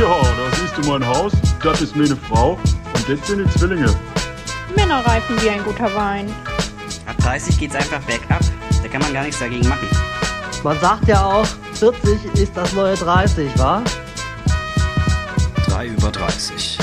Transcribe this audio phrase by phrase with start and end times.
[0.00, 1.30] Ja, da siehst du mein Haus,
[1.62, 3.94] das ist meine Frau und das sind die Zwillinge.
[4.74, 6.26] Männer reifen wie ein guter Wein.
[7.04, 8.40] Ab 30 geht's einfach bergab.
[8.82, 9.86] Da kann man gar nichts dagegen machen.
[10.64, 11.44] Man sagt ja auch,
[11.74, 13.84] 40 ist das neue 30, wa?
[15.66, 16.78] 3 über 30.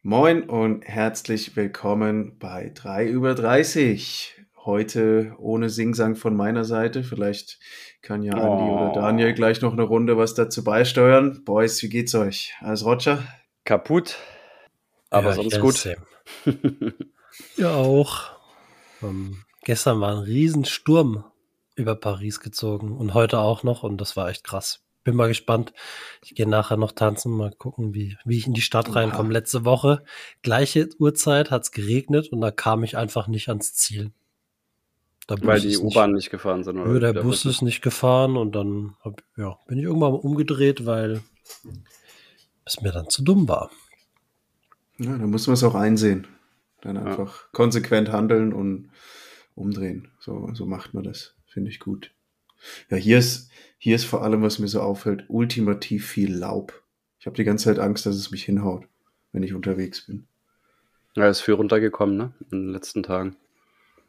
[0.00, 4.46] Moin und herzlich willkommen bei 3 über 30.
[4.64, 7.02] Heute ohne Singsang von meiner Seite.
[7.02, 7.58] Vielleicht
[8.02, 8.90] kann ja Andi Oh.
[8.90, 11.42] oder Daniel gleich noch eine Runde was dazu beisteuern.
[11.44, 12.54] Boys, wie geht's euch?
[12.60, 13.22] Alles Roger?
[13.64, 14.16] kaputt.
[15.10, 15.96] Aber Ja, sonst gut.
[17.56, 18.30] Ja, auch.
[19.02, 21.24] Ähm, gestern war ein Riesensturm
[21.76, 24.82] über Paris gezogen und heute auch noch und das war echt krass.
[25.04, 25.72] Bin mal gespannt.
[26.22, 29.32] Ich gehe nachher noch tanzen, mal gucken, wie, wie ich in die Stadt reinkomme.
[29.32, 30.02] Letzte Woche,
[30.42, 34.12] gleiche Uhrzeit, hat's geregnet und da kam ich einfach nicht ans Ziel.
[35.30, 36.76] Der Bus Weil die nicht- U-Bahn nicht gefahren sind.
[36.76, 40.18] Nö, der wie Bus ist nicht gefahren und dann hab, ja, bin ich irgendwann mal
[40.18, 41.22] umgedreht, weil
[42.64, 43.70] es mir dann zu dumm war.
[44.98, 46.26] Ja, da muss man es auch einsehen.
[46.82, 48.90] Dann einfach konsequent handeln und
[49.54, 50.08] umdrehen.
[50.20, 51.34] So, so macht man das.
[51.46, 52.10] Finde ich gut.
[52.90, 56.82] Ja, hier ist, hier ist vor allem, was mir so auffällt, ultimativ viel Laub.
[57.18, 58.84] Ich habe die ganze Zeit Angst, dass es mich hinhaut,
[59.32, 60.26] wenn ich unterwegs bin.
[61.16, 62.32] Ja, ist viel runtergekommen, ne?
[62.50, 63.36] In den letzten Tagen.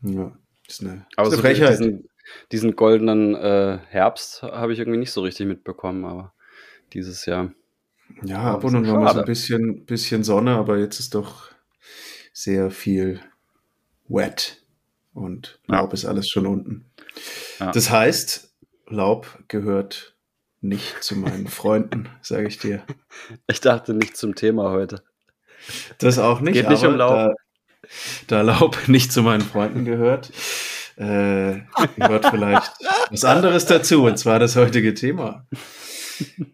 [0.01, 0.31] Ja,
[0.71, 1.79] ist eine, Aber ist so eine Frechheit.
[1.79, 2.09] diesen,
[2.51, 6.33] diesen goldenen äh, Herbst habe ich irgendwie nicht so richtig mitbekommen, aber
[6.93, 7.51] dieses Jahr.
[8.23, 11.51] Ja, ab und an war mal so ein bisschen, bisschen Sonne, aber jetzt ist doch
[12.33, 13.21] sehr viel
[14.07, 14.63] wet
[15.13, 15.75] und Ja.
[15.77, 16.85] Laub ist alles schon unten.
[17.59, 17.71] Ja.
[17.71, 18.53] Das heißt,
[18.87, 20.15] Laub gehört
[20.59, 22.83] nicht zu meinen Freunden, sage ich dir.
[23.47, 25.03] Ich dachte nicht zum Thema heute.
[25.99, 26.53] Das auch nicht.
[26.53, 27.35] Geht nicht aber um Laub.
[28.27, 30.31] Da, Laub nicht zu meinen Freunden gehört,
[30.97, 31.59] äh,
[31.95, 32.71] gehört vielleicht
[33.09, 35.45] was anderes dazu, und zwar das heutige Thema.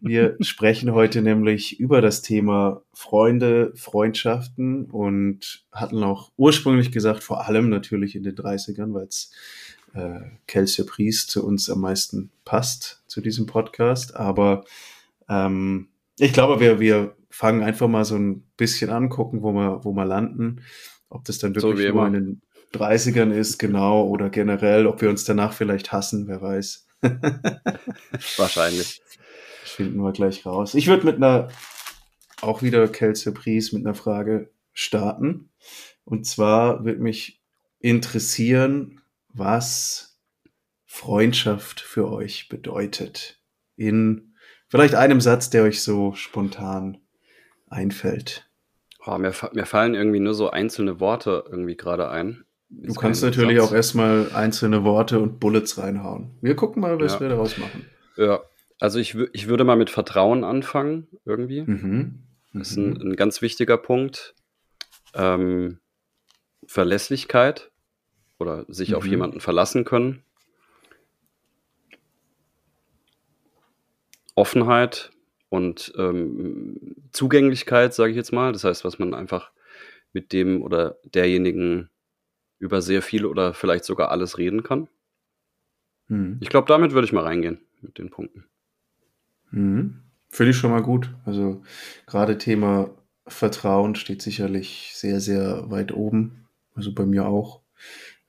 [0.02, 7.46] Wir sprechen heute nämlich über das Thema Freunde, Freundschaften und hatten auch ursprünglich gesagt, vor
[7.48, 9.32] allem natürlich in den 30ern, weil es
[9.94, 14.16] äh, Quelle Surprise zu uns am meisten passt zu diesem Podcast.
[14.16, 14.64] Aber
[15.30, 19.84] ähm, ich glaube, wir, wir fangen einfach mal so ein bisschen an, gucken, wo wir,
[19.84, 20.62] wo wir landen.
[21.10, 22.42] Ob das dann So wirklich wie nur in den
[22.74, 26.88] 30ern ist, genau, oder generell, ob wir uns danach vielleicht hassen, wer weiß.
[28.38, 29.02] Wahrscheinlich.
[29.62, 30.74] Das finden wir gleich raus.
[30.74, 31.50] Ich würde mit einer,
[32.42, 35.50] auch wieder Quelle Surprise, mit einer Frage starten.
[36.04, 37.42] Und zwar würde mich
[37.80, 40.20] interessieren, was
[40.86, 43.40] Freundschaft für euch bedeutet.
[43.76, 44.34] In
[44.68, 46.98] vielleicht einem Satz, der euch so spontan
[47.68, 48.47] einfällt.
[49.10, 52.44] Oh, mir, mir fallen irgendwie nur so einzelne Worte irgendwie gerade ein.
[52.70, 56.32] Du kannst natürlich auch erstmal einzelne Worte und Bullets reinhauen.
[56.42, 57.20] Wir gucken mal, was Ja.
[57.22, 57.86] wir daraus machen.
[58.18, 58.42] Ja,
[58.80, 61.62] also ich, ich würde mal mit Vertrauen anfangen, irgendwie.
[61.62, 62.24] Mhm.
[62.54, 64.36] Das ist ein, ein ganz wichtiger Punkt.
[65.14, 65.80] Ähm,
[66.66, 67.72] Verlässlichkeit
[68.40, 69.10] oder sich auf Mhm.
[69.12, 70.24] jemanden verlassen können.
[74.36, 75.12] Offenheit
[75.50, 78.52] und ähm, Zugänglichkeit, sage ich jetzt mal.
[78.54, 79.52] Das heißt, was man einfach
[80.14, 81.90] mit dem oder derjenigen
[82.60, 84.88] über sehr viel oder vielleicht sogar alles reden kann.
[86.08, 86.38] Mhm.
[86.42, 88.46] Ich glaube, damit würde ich mal reingehen mit den Punkten.
[89.52, 90.02] Mhm.
[90.30, 91.14] Finde ich schon mal gut.
[91.26, 91.62] Also
[92.06, 92.90] gerade Thema
[93.28, 96.48] Vertrauen steht sicherlich sehr, sehr weit oben.
[96.76, 97.62] Also bei mir auch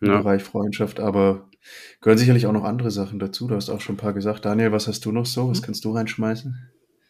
[0.00, 0.19] im Ja.
[0.19, 1.49] Bereich Freundschaft, aber
[2.00, 3.49] gehören sicherlich auch noch andere Sachen dazu.
[3.49, 4.45] Du hast auch schon ein paar gesagt.
[4.45, 5.49] Daniel, was hast du noch so?
[5.50, 6.56] Was kannst du reinschmeißen?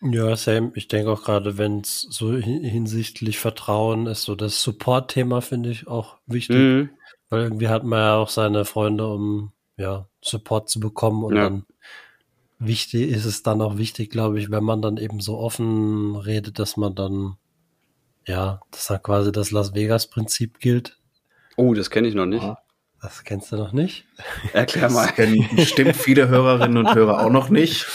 [0.00, 4.62] Ja, Sam, ich denke auch gerade, wenn es so hin- hinsichtlich Vertrauen ist, so das
[4.62, 6.90] Support-Thema finde ich auch wichtig, Mhm.
[7.30, 11.44] weil irgendwie hat man ja auch seine Freunde, um ja Support zu bekommen und Ja.
[11.44, 11.66] dann
[12.60, 16.58] wichtig ist es dann auch wichtig, glaube ich, wenn man dann eben so offen redet,
[16.58, 17.36] dass man dann
[18.26, 20.98] ja, dass dann quasi das Las Vegas-Prinzip gilt.
[21.56, 22.42] Oh, das kenne ich noch nicht.
[22.42, 22.58] Ja.
[23.00, 24.04] Das kennst du noch nicht?
[24.52, 25.06] Erklär mal.
[25.06, 27.86] Das kennen bestimmt viele Hörerinnen und Hörer auch noch nicht.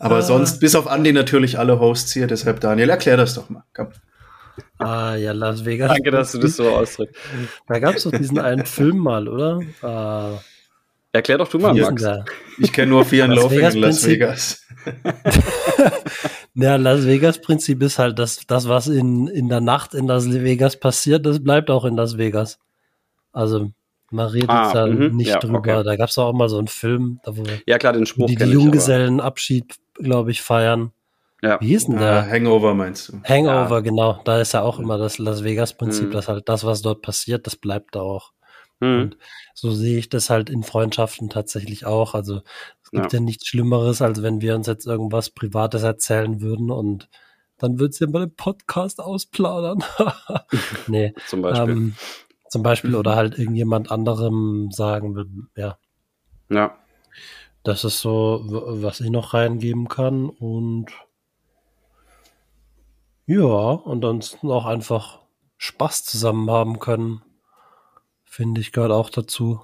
[0.00, 0.22] Aber Ah.
[0.22, 2.26] sonst, bis auf Andi natürlich alle Hosts hier.
[2.26, 3.62] Deshalb, Daniel, erklär das doch mal.
[3.74, 3.88] Komm.
[4.78, 5.88] Ah ja, Las Vegas.
[5.92, 7.14] Danke, dass du das so ausdrückst.
[7.68, 9.60] Da gab es doch diesen einen Film mal, oder?
[9.82, 10.38] Ah,
[11.12, 12.02] Erklär doch du mal, Max.
[12.02, 12.24] der?
[12.58, 14.06] Ich kenne nur Fear and Las Loafing in Las.
[14.06, 14.62] Vegas.
[16.54, 20.28] Ja, Las Vegas Prinzip ist halt, dass das, was in, in der Nacht in Las
[20.30, 22.58] Vegas passiert, das bleibt auch in Las Vegas.
[23.32, 23.70] Also
[24.10, 25.58] man redet Ah, da mhm, nicht ja, drüber.
[25.58, 25.82] okay.
[25.84, 28.34] Da gab es auch mal so einen Film, da wo Ja, klar, den Spruch die,
[28.34, 30.92] die Junggesellenabschied, glaube ich, feiern.
[31.42, 31.60] Ja.
[31.60, 32.28] Wie hieß denn der?
[32.30, 33.20] Hangover meinst du?
[33.24, 34.20] Hangover, genau.
[34.24, 36.12] Da ist ja auch immer das Las Vegas Prinzip, Mhm.
[36.12, 38.32] dass halt das, was dort passiert, das bleibt da auch.
[38.82, 39.00] Hm.
[39.02, 39.16] Und
[39.54, 42.14] so sehe ich das halt in Freundschaften tatsächlich auch.
[42.14, 42.40] Also
[42.82, 43.18] Es gibt ja.
[43.18, 47.08] ja nichts Schlimmeres, als wenn wir uns jetzt irgendwas Privates erzählen würden und
[47.58, 49.84] dann wird sie mal den Podcast ausplaudern.
[50.88, 51.12] nee.
[51.26, 51.70] Zum Beispiel.
[51.70, 51.94] Ähm,
[52.48, 55.26] zum Beispiel oder halt irgendjemand anderem sagen will,
[55.56, 55.78] ja.
[56.48, 56.76] Ja.
[57.62, 60.86] Das ist so, was ich noch reingeben kann und
[63.26, 65.20] ja, ansonsten auch einfach
[65.58, 67.22] Spaß zusammen haben können.
[68.24, 69.60] Finde ich gehört auch dazu.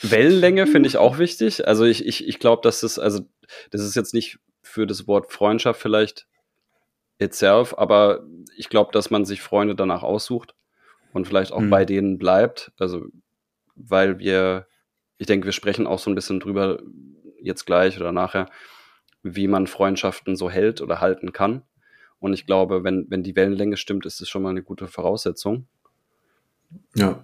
[0.00, 1.68] Wellenlänge finde ich auch wichtig.
[1.68, 3.20] Also ich, ich, ich glaube, dass das, also
[3.70, 6.26] das ist jetzt nicht für das Wort Freundschaft vielleicht
[7.18, 8.24] itself, aber
[8.56, 10.54] ich glaube, dass man sich Freunde danach aussucht
[11.12, 11.70] und vielleicht auch mhm.
[11.70, 12.72] bei denen bleibt.
[12.78, 13.04] Also,
[13.74, 14.66] weil wir,
[15.20, 16.80] ich denke, wir sprechen auch so ein bisschen drüber
[17.38, 18.46] jetzt gleich oder nachher,
[19.22, 21.62] wie man Freundschaften so hält oder halten kann.
[22.20, 25.66] Und ich glaube, wenn, wenn die Wellenlänge stimmt, ist das schon mal eine gute Voraussetzung.
[26.94, 27.22] Ja.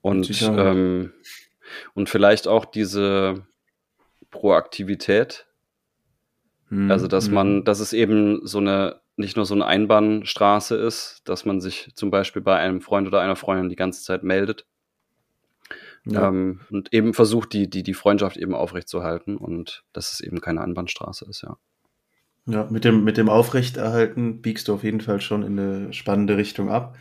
[0.00, 1.12] Und, ähm,
[1.92, 3.46] und vielleicht auch diese
[4.30, 5.46] Proaktivität.
[6.70, 7.34] Hm, also, dass hm.
[7.34, 11.92] man, dass es eben so eine, nicht nur so eine Einbahnstraße ist, dass man sich
[11.96, 14.64] zum Beispiel bei einem Freund oder einer Freundin die ganze Zeit meldet.
[16.08, 16.28] Ja.
[16.28, 20.62] Ähm, und eben versucht, die, die, die Freundschaft eben aufrechtzuerhalten und dass es eben keine
[20.62, 21.56] Einbahnstraße ist, ja.
[22.46, 26.38] Ja, mit dem, mit dem Aufrechterhalten biegst du auf jeden Fall schon in eine spannende
[26.38, 26.96] Richtung ab.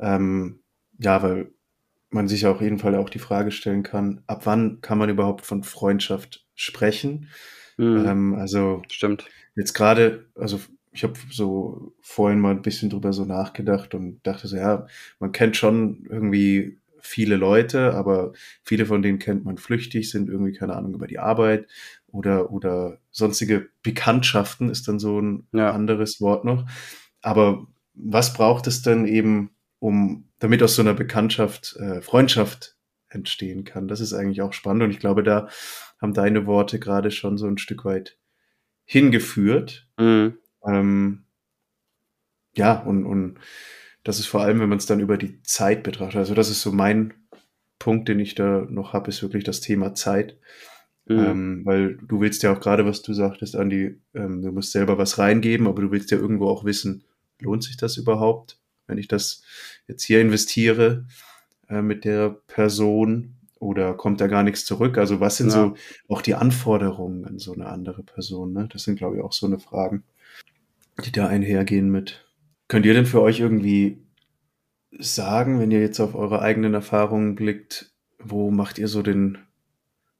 [0.00, 0.60] Ähm,
[0.98, 1.52] ja, weil
[2.10, 5.46] man sich auf jeden Fall auch die Frage stellen kann, ab wann kann man überhaupt
[5.46, 7.28] von Freundschaft sprechen?
[7.76, 8.04] Mhm.
[8.04, 9.26] Ähm, also stimmt.
[9.54, 10.58] Jetzt gerade, also
[10.90, 14.86] ich habe so vorhin mal ein bisschen drüber so nachgedacht und dachte so, ja,
[15.20, 18.32] man kennt schon irgendwie viele Leute, aber
[18.62, 21.66] viele von denen kennt man flüchtig, sind irgendwie, keine Ahnung, über die Arbeit
[22.08, 25.72] oder, oder sonstige Bekanntschaften ist dann so ein ja.
[25.72, 26.68] anderes Wort noch.
[27.22, 32.76] Aber was braucht es denn eben, um, damit aus so einer Bekanntschaft äh, Freundschaft
[33.08, 33.88] entstehen kann?
[33.88, 35.48] Das ist eigentlich auch spannend und ich glaube, da
[36.00, 38.18] haben deine Worte gerade schon so ein Stück weit
[38.84, 39.88] hingeführt.
[39.98, 40.38] Mhm.
[40.64, 41.24] Ähm,
[42.54, 43.38] ja, und, und
[44.04, 46.16] das ist vor allem, wenn man es dann über die Zeit betrachtet.
[46.16, 47.14] Also das ist so mein
[47.78, 50.38] Punkt, den ich da noch habe, ist wirklich das Thema Zeit.
[51.06, 51.18] Mhm.
[51.18, 54.96] Ähm, weil du willst ja auch gerade, was du sagtest, Andi, ähm, du musst selber
[54.96, 57.04] was reingeben, aber du willst ja irgendwo auch wissen,
[57.40, 59.42] lohnt sich das überhaupt, wenn ich das
[59.88, 61.06] jetzt hier investiere
[61.68, 64.98] äh, mit der Person oder kommt da gar nichts zurück?
[64.98, 65.52] Also was sind ja.
[65.52, 65.74] so
[66.08, 68.52] auch die Anforderungen an so eine andere Person?
[68.52, 68.68] Ne?
[68.72, 70.04] Das sind, glaube ich, auch so eine Fragen,
[71.04, 72.24] die da einhergehen mit
[72.70, 73.98] Könnt ihr denn für euch irgendwie
[74.96, 77.90] sagen, wenn ihr jetzt auf eure eigenen Erfahrungen blickt,
[78.20, 79.38] wo macht ihr so den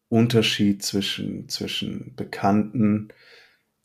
[0.09, 3.11] Unterschied zwischen, zwischen Bekannten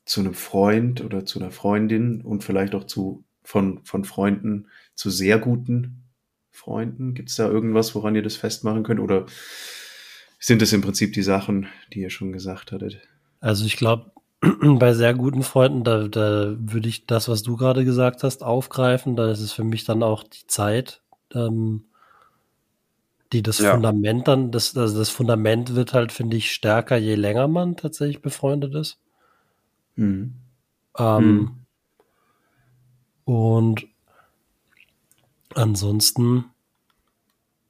[0.03, 4.65] zu einem Freund oder zu einer Freundin und vielleicht auch zu, von, von Freunden
[4.95, 6.01] zu sehr guten
[6.50, 7.13] Freunden?
[7.13, 9.00] Gibt es da irgendwas, woran ihr das festmachen könnt?
[9.00, 9.27] Oder
[10.39, 13.00] sind es im Prinzip die Sachen, die ihr schon gesagt hattet?
[13.41, 14.11] Also ich glaube,
[14.79, 19.15] bei sehr guten Freunden, da, da würde ich das, was du gerade gesagt hast, aufgreifen.
[19.15, 21.01] Da ist es für mich dann auch die Zeit,
[21.33, 21.85] ähm,
[23.33, 23.73] die das ja.
[23.73, 28.21] Fundament dann, das, also das Fundament wird halt, finde ich, stärker, je länger man tatsächlich
[28.21, 28.99] befreundet ist.
[29.95, 30.35] Mhm.
[30.97, 31.65] Ähm, mhm.
[33.25, 33.87] Und
[35.55, 36.45] ansonsten,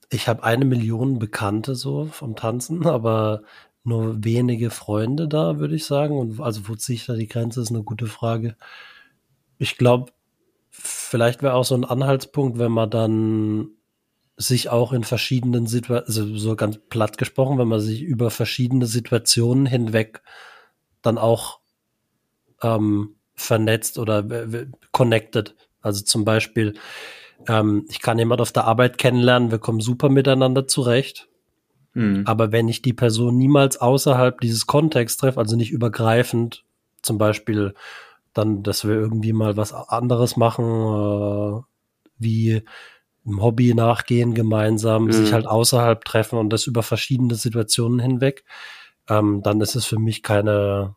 [0.10, 3.42] ich habe eine Million Bekannte so vom Tanzen, aber
[3.86, 6.18] nur wenige Freunde da, würde ich sagen.
[6.18, 8.56] Und also wo ziehe ich da die Grenze, ist eine gute Frage.
[9.58, 10.12] Ich glaube,
[10.70, 13.70] vielleicht wäre auch so ein Anhaltspunkt, wenn man dann
[14.38, 18.86] sich auch in verschiedenen Situationen, also so ganz platt gesprochen, wenn man sich über verschiedene
[18.86, 20.22] Situationen hinweg
[21.02, 21.60] dann auch
[22.62, 24.26] ähm, vernetzt oder
[24.92, 25.56] connected.
[25.82, 26.74] Also zum Beispiel,
[27.48, 31.30] ähm, ich kann jemand auf der Arbeit kennenlernen, wir kommen super miteinander zurecht.
[31.96, 32.24] Mhm.
[32.26, 36.64] Aber wenn ich die Person niemals außerhalb dieses Kontexts treffe, also nicht übergreifend,
[37.02, 37.74] zum Beispiel
[38.34, 41.62] dann, dass wir irgendwie mal was anderes machen, äh,
[42.20, 42.62] wie
[43.26, 45.12] ein Hobby nachgehen gemeinsam, mhm.
[45.14, 48.44] sich halt außerhalb treffen und das über verschiedene Situationen hinweg,
[49.10, 50.96] ähm, dann ist es für mich keine.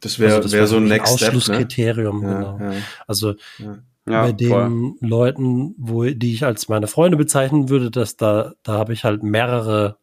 [0.00, 2.36] Das wäre also wär so ein Next Ausschlusskriterium, Step, ne?
[2.36, 2.58] genau.
[2.60, 2.80] Ja, ja.
[3.06, 4.22] Also ja.
[4.22, 4.94] bei den voll.
[5.00, 9.22] Leuten, wo die ich als meine Freunde bezeichnen würde, dass da da habe ich halt
[9.22, 9.96] mehrere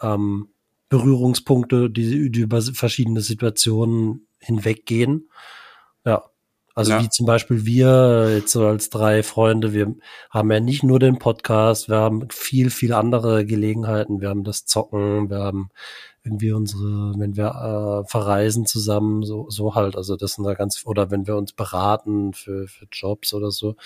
[0.00, 0.48] ähm,
[0.88, 5.30] Berührungspunkte, die, die über verschiedene Situationen hinweggehen.
[6.04, 6.24] Ja.
[6.74, 7.02] Also ja.
[7.02, 9.94] wie zum Beispiel wir jetzt so als drei Freunde, wir
[10.30, 14.20] haben ja nicht nur den Podcast, wir haben viel, viel andere Gelegenheiten.
[14.20, 15.70] Wir haben das Zocken, wir haben
[16.22, 20.84] irgendwie unsere, wenn wir äh, verreisen zusammen, so, so halt, also das sind da ganz,
[20.84, 23.76] oder wenn wir uns beraten für, für Jobs oder so.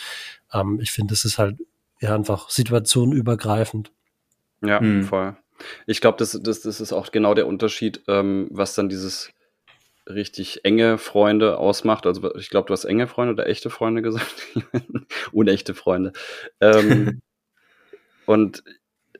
[0.52, 1.59] Ähm, ich finde, das ist halt
[2.00, 3.92] ja einfach situationenübergreifend.
[4.62, 5.04] Ja, mhm.
[5.04, 5.37] voll.
[5.87, 9.30] Ich glaube, das, das, das ist auch genau der Unterschied, ähm, was dann dieses
[10.06, 12.06] richtig enge Freunde ausmacht.
[12.06, 14.35] Also ich glaube, du hast enge Freunde oder echte Freunde gesagt.
[15.33, 16.12] Unechte Freunde.
[16.61, 17.23] Ähm,
[18.26, 18.62] und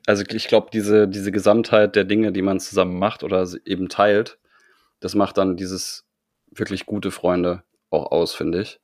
[0.05, 4.37] also ich glaube, diese, diese Gesamtheit der Dinge, die man zusammen macht oder eben teilt,
[4.99, 6.05] das macht dann dieses
[6.51, 8.79] wirklich gute Freunde auch aus, finde ich.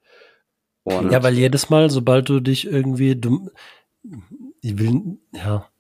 [0.84, 3.52] Und ja, weil jedes Mal, sobald du dich irgendwie dumm,
[4.62, 5.71] ich will, ja,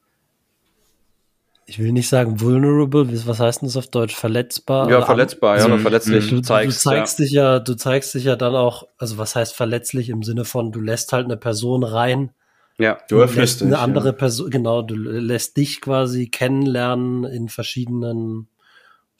[1.65, 4.15] ich will nicht sagen vulnerable, was heißt denn das auf Deutsch?
[4.15, 4.89] Verletzbar?
[4.89, 6.29] Ja, verletzbar, ja, oder verletzlich.
[6.29, 7.23] Du, zeigst, du zeigst ja.
[7.23, 10.71] dich ja, du zeigst dich ja dann auch, also was heißt verletzlich im Sinne von,
[10.71, 12.31] du lässt halt eine Person rein.
[12.77, 13.67] Ja, du öffnest dich.
[13.67, 14.11] Eine andere ja.
[14.13, 18.47] Person, genau, du lässt dich quasi kennenlernen in verschiedenen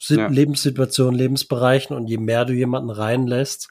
[0.08, 0.26] ja.
[0.26, 3.70] Lebenssituationen, Lebensbereichen und je mehr du jemanden reinlässt,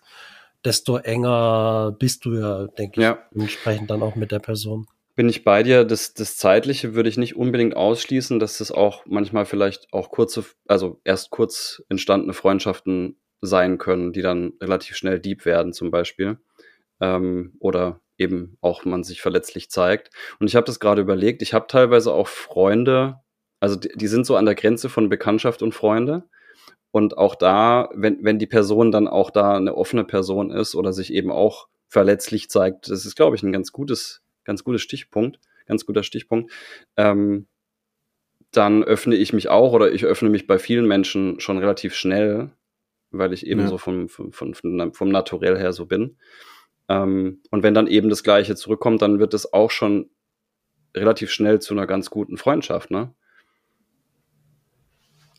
[0.64, 3.20] desto enger bist du ja, denke ich, ja.
[3.36, 4.88] entsprechend dann auch mit der Person.
[5.16, 5.84] Bin ich bei dir.
[5.84, 10.46] Das, das Zeitliche würde ich nicht unbedingt ausschließen, dass das auch manchmal vielleicht auch kurze,
[10.68, 16.38] also erst kurz entstandene Freundschaften sein können, die dann relativ schnell deep werden, zum Beispiel.
[17.02, 20.12] Ähm, oder eben auch man sich verletzlich zeigt.
[20.40, 23.18] Und ich habe das gerade überlegt, ich habe teilweise auch Freunde,
[23.60, 26.30] also die, die, sind so an der Grenze von Bekanntschaft und Freunde.
[26.92, 30.94] Und auch da, wenn, wenn die Person dann auch da eine offene Person ist oder
[30.94, 35.40] sich eben auch verletzlich zeigt, das ist, glaube ich, ein ganz gutes, ganz gutes Stichpunkt,
[35.66, 36.52] ganz guter Stichpunkt,
[36.98, 37.48] ähm,
[38.52, 42.52] dann öffne ich mich auch oder ich öffne mich bei vielen Menschen schon relativ schnell,
[43.12, 43.68] weil ich eben ja.
[43.68, 44.54] so vom, vom, vom,
[44.94, 46.18] vom Naturell her so bin.
[46.90, 50.10] Ähm, und wenn dann eben das Gleiche zurückkommt, dann wird es auch schon
[50.94, 53.14] relativ schnell zu einer ganz guten Freundschaft, ne?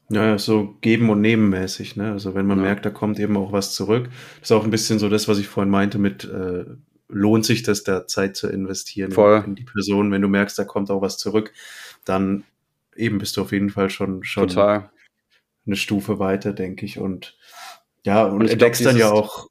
[0.09, 2.13] Ja, so geben und nehmen mäßig, ne?
[2.13, 2.65] Also wenn man ja.
[2.65, 4.09] merkt, da kommt eben auch was zurück.
[4.41, 6.65] Das ist auch ein bisschen so das, was ich vorhin meinte mit äh,
[7.13, 9.45] lohnt sich das, da Zeit zu investieren Voll.
[9.47, 10.11] in die Person.
[10.11, 11.53] Wenn du merkst, da kommt auch was zurück,
[12.05, 12.45] dann
[12.97, 14.91] eben bist du auf jeden Fall schon, schon Total.
[15.67, 16.99] eine Stufe weiter, denke ich.
[16.99, 17.37] Und
[18.05, 19.49] ja, und, und entdeckst dann ja auch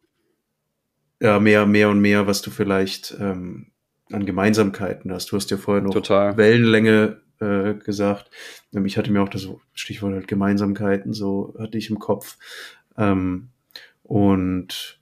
[1.21, 3.67] ja, mehr, mehr und mehr, was du vielleicht ähm,
[4.11, 5.31] an Gemeinsamkeiten hast.
[5.31, 6.35] Du hast ja vorher noch Total.
[6.35, 8.31] Wellenlänge äh, gesagt.
[8.73, 12.37] Ähm, ich hatte mir auch das Stichwort halt Gemeinsamkeiten, so hatte ich im Kopf.
[12.97, 13.49] Ähm,
[14.03, 14.99] und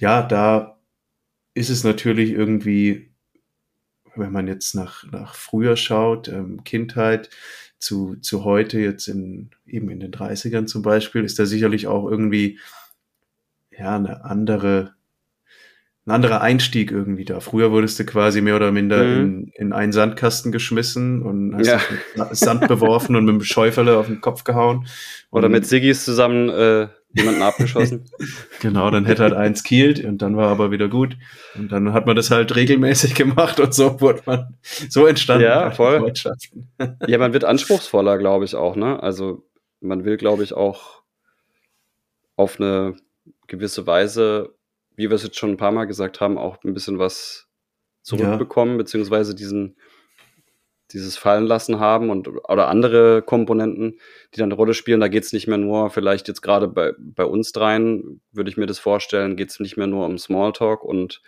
[0.00, 0.78] ja, da
[1.54, 3.10] ist es natürlich irgendwie,
[4.16, 7.30] wenn man jetzt nach, nach früher schaut, ähm, Kindheit
[7.78, 12.08] zu, zu heute, jetzt in, eben in den 30ern zum Beispiel, ist da sicherlich auch
[12.08, 12.58] irgendwie,
[13.70, 14.94] ja, eine andere,
[16.06, 17.40] ein anderer Einstieg irgendwie da.
[17.40, 19.20] Früher wurdest du quasi mehr oder minder mhm.
[19.20, 21.80] in, in einen Sandkasten geschmissen und hast ja.
[22.34, 24.86] Sand beworfen und mit dem Schäuferle auf den Kopf gehauen.
[25.30, 28.04] Oder mit Siggis zusammen äh, jemanden abgeschossen.
[28.60, 31.16] genau, dann hätte halt eins kielt und dann war aber wieder gut.
[31.54, 34.58] Und dann hat man das halt regelmäßig gemacht und so wurde man,
[34.88, 35.44] so entstanden.
[35.44, 36.12] Ja, voll.
[37.06, 39.02] ja, man wird anspruchsvoller, glaube ich auch, ne?
[39.02, 39.46] Also
[39.80, 41.02] man will, glaube ich, auch
[42.36, 42.96] auf eine
[43.46, 44.54] gewisse Weise
[44.96, 47.48] wie wir es jetzt schon ein paar Mal gesagt haben, auch ein bisschen was
[48.02, 48.78] zurückbekommen, ja.
[48.78, 49.76] beziehungsweise diesen,
[50.92, 53.98] dieses Fallen lassen haben und oder andere Komponenten,
[54.34, 55.00] die dann eine Rolle spielen.
[55.00, 58.56] Da geht es nicht mehr nur, vielleicht jetzt gerade bei, bei uns dreien, würde ich
[58.56, 61.22] mir das vorstellen, geht es nicht mehr nur um Smalltalk und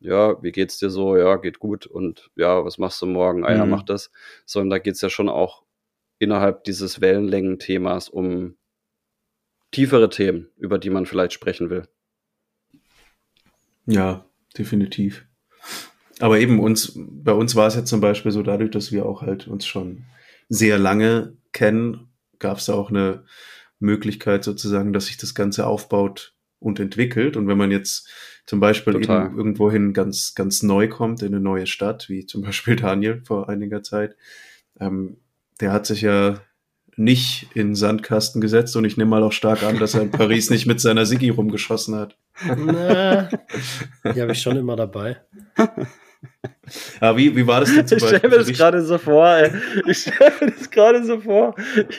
[0.00, 1.16] ja, wie geht's dir so?
[1.16, 3.44] Ja, geht gut und ja, was machst du morgen?
[3.44, 3.70] Ah ja, mhm.
[3.70, 4.10] mach das.
[4.46, 5.62] Sondern da geht es ja schon auch
[6.18, 8.56] innerhalb dieses Wellenlängen-Themas um
[9.70, 11.86] tiefere Themen, über die man vielleicht sprechen will.
[13.86, 15.26] Ja, definitiv.
[16.20, 19.22] Aber eben uns, bei uns war es jetzt zum Beispiel so, dadurch, dass wir auch
[19.22, 20.04] halt uns schon
[20.48, 22.08] sehr lange kennen,
[22.38, 23.24] gab es da auch eine
[23.78, 27.36] Möglichkeit sozusagen, dass sich das Ganze aufbaut und entwickelt.
[27.36, 28.08] Und wenn man jetzt
[28.46, 29.26] zum Beispiel Total.
[29.26, 33.48] eben irgendwohin ganz, ganz neu kommt, in eine neue Stadt, wie zum Beispiel Daniel vor
[33.48, 34.16] einiger Zeit,
[34.78, 35.16] ähm,
[35.60, 36.40] der hat sich ja
[37.00, 40.50] nicht in Sandkasten gesetzt und ich nehme mal auch stark an, dass er in Paris
[40.50, 42.16] nicht mit seiner Sigi rumgeschossen hat.
[42.44, 43.28] Na,
[44.04, 45.16] die habe ich schon immer dabei.
[47.00, 48.12] Aber wie, wie war das denn zum Beispiel?
[48.12, 49.50] Ich stelle mir das gerade so vor, ey.
[49.86, 51.54] Ich stelle mir das gerade so vor,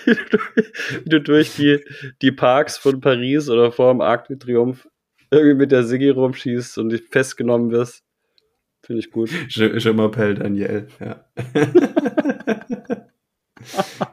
[0.05, 1.79] wie du durch die,
[2.21, 4.87] die Parks von Paris oder vor dem Arc de Triomphe
[5.31, 8.03] irgendwie mit der Sigi rumschießt und dich festgenommen wirst.
[8.83, 9.29] Finde ich gut.
[9.49, 11.25] Je, je m'appelle Daniel, ja.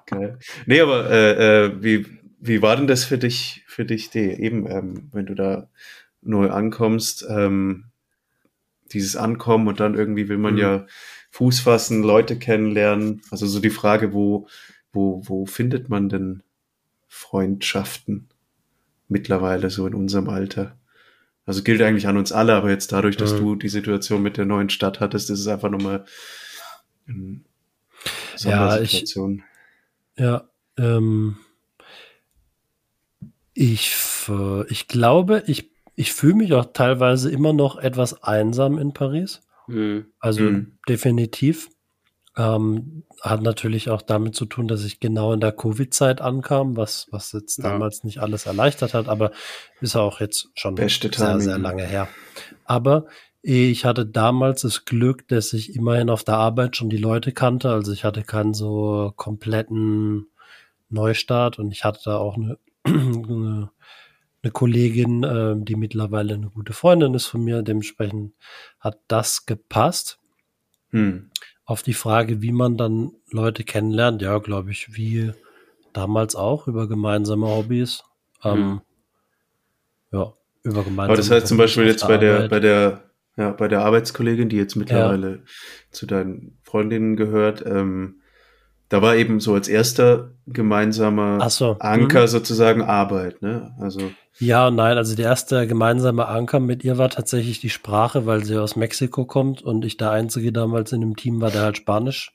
[0.06, 0.38] Geil.
[0.66, 2.06] Nee, aber äh, äh, wie,
[2.40, 5.68] wie war denn das für dich, für dich, die, eben, ähm, wenn du da
[6.22, 7.84] neu ankommst, ähm,
[8.92, 10.60] dieses Ankommen und dann irgendwie will man mhm.
[10.60, 10.86] ja
[11.30, 13.22] Fuß fassen, Leute kennenlernen.
[13.30, 14.48] Also so die Frage, wo,
[14.92, 16.42] wo, wo findet man denn
[17.06, 18.28] Freundschaften
[19.08, 20.76] mittlerweile so in unserem Alter?
[21.44, 23.38] Also gilt eigentlich an uns alle, aber jetzt dadurch, dass mhm.
[23.38, 26.04] du die Situation mit der neuen Stadt hattest, ist es einfach nochmal
[28.44, 29.14] ja, ich,
[30.16, 31.36] Ja, ähm,
[33.54, 33.94] ich,
[34.28, 39.40] äh, ich glaube, ich, ich fühle mich auch teilweise immer noch etwas einsam in Paris.
[39.66, 40.06] Mhm.
[40.20, 40.78] Also Mhm.
[40.88, 41.68] definitiv.
[42.36, 47.08] Ähm, hat natürlich auch damit zu tun, dass ich genau in der Covid-Zeit ankam, was,
[47.10, 47.64] was jetzt Ja.
[47.64, 49.32] damals nicht alles erleichtert hat, aber
[49.80, 51.40] ist auch jetzt schon Beste sehr, Timing.
[51.40, 52.08] sehr lange her.
[52.64, 53.06] Aber
[53.42, 57.70] ich hatte damals das Glück, dass ich immerhin auf der Arbeit schon die Leute kannte.
[57.70, 60.26] Also ich hatte keinen so kompletten
[60.90, 63.70] Neustart und ich hatte da auch eine, eine,
[64.42, 67.62] eine Kollegin, äh, die mittlerweile eine gute Freundin ist von mir.
[67.62, 68.34] Dementsprechend
[68.80, 70.18] hat das gepasst.
[70.90, 71.30] Hm.
[71.64, 75.32] Auf die Frage, wie man dann Leute kennenlernt, ja, glaube ich, wie
[75.92, 78.02] damals auch über gemeinsame Hobbys.
[78.42, 78.80] Ähm,
[80.10, 83.07] Ja, über gemeinsame Aber das heißt zum Beispiel jetzt bei der, bei der,
[83.38, 85.44] ja, bei der Arbeitskollegin, die jetzt mittlerweile
[85.90, 88.16] zu deinen Freundinnen gehört, ähm,
[88.90, 92.26] da war eben so als erster gemeinsamer so, Anker mhm.
[92.26, 93.74] sozusagen Arbeit, ne?
[93.78, 94.00] Also,
[94.38, 98.44] Ja und nein, also der erste gemeinsame Anker mit ihr war tatsächlich die Sprache, weil
[98.44, 101.76] sie aus Mexiko kommt und ich der Einzige damals in dem Team war, der halt
[101.76, 102.32] Spanisch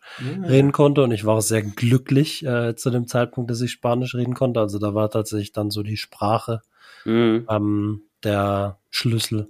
[0.48, 4.14] reden konnte und ich war auch sehr glücklich äh, zu dem Zeitpunkt, dass ich Spanisch
[4.14, 4.60] reden konnte.
[4.60, 6.62] Also da war tatsächlich dann so die Sprache
[7.06, 7.46] Mhm.
[7.50, 9.50] ähm, der Schlüssel,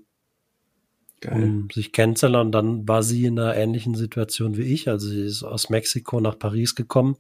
[1.24, 1.44] geil.
[1.44, 2.48] um sich kennenzulernen.
[2.48, 4.88] Und dann war sie in einer ähnlichen Situation wie ich.
[4.89, 7.18] Also sie ist aus Mexiko nach Paris gekommen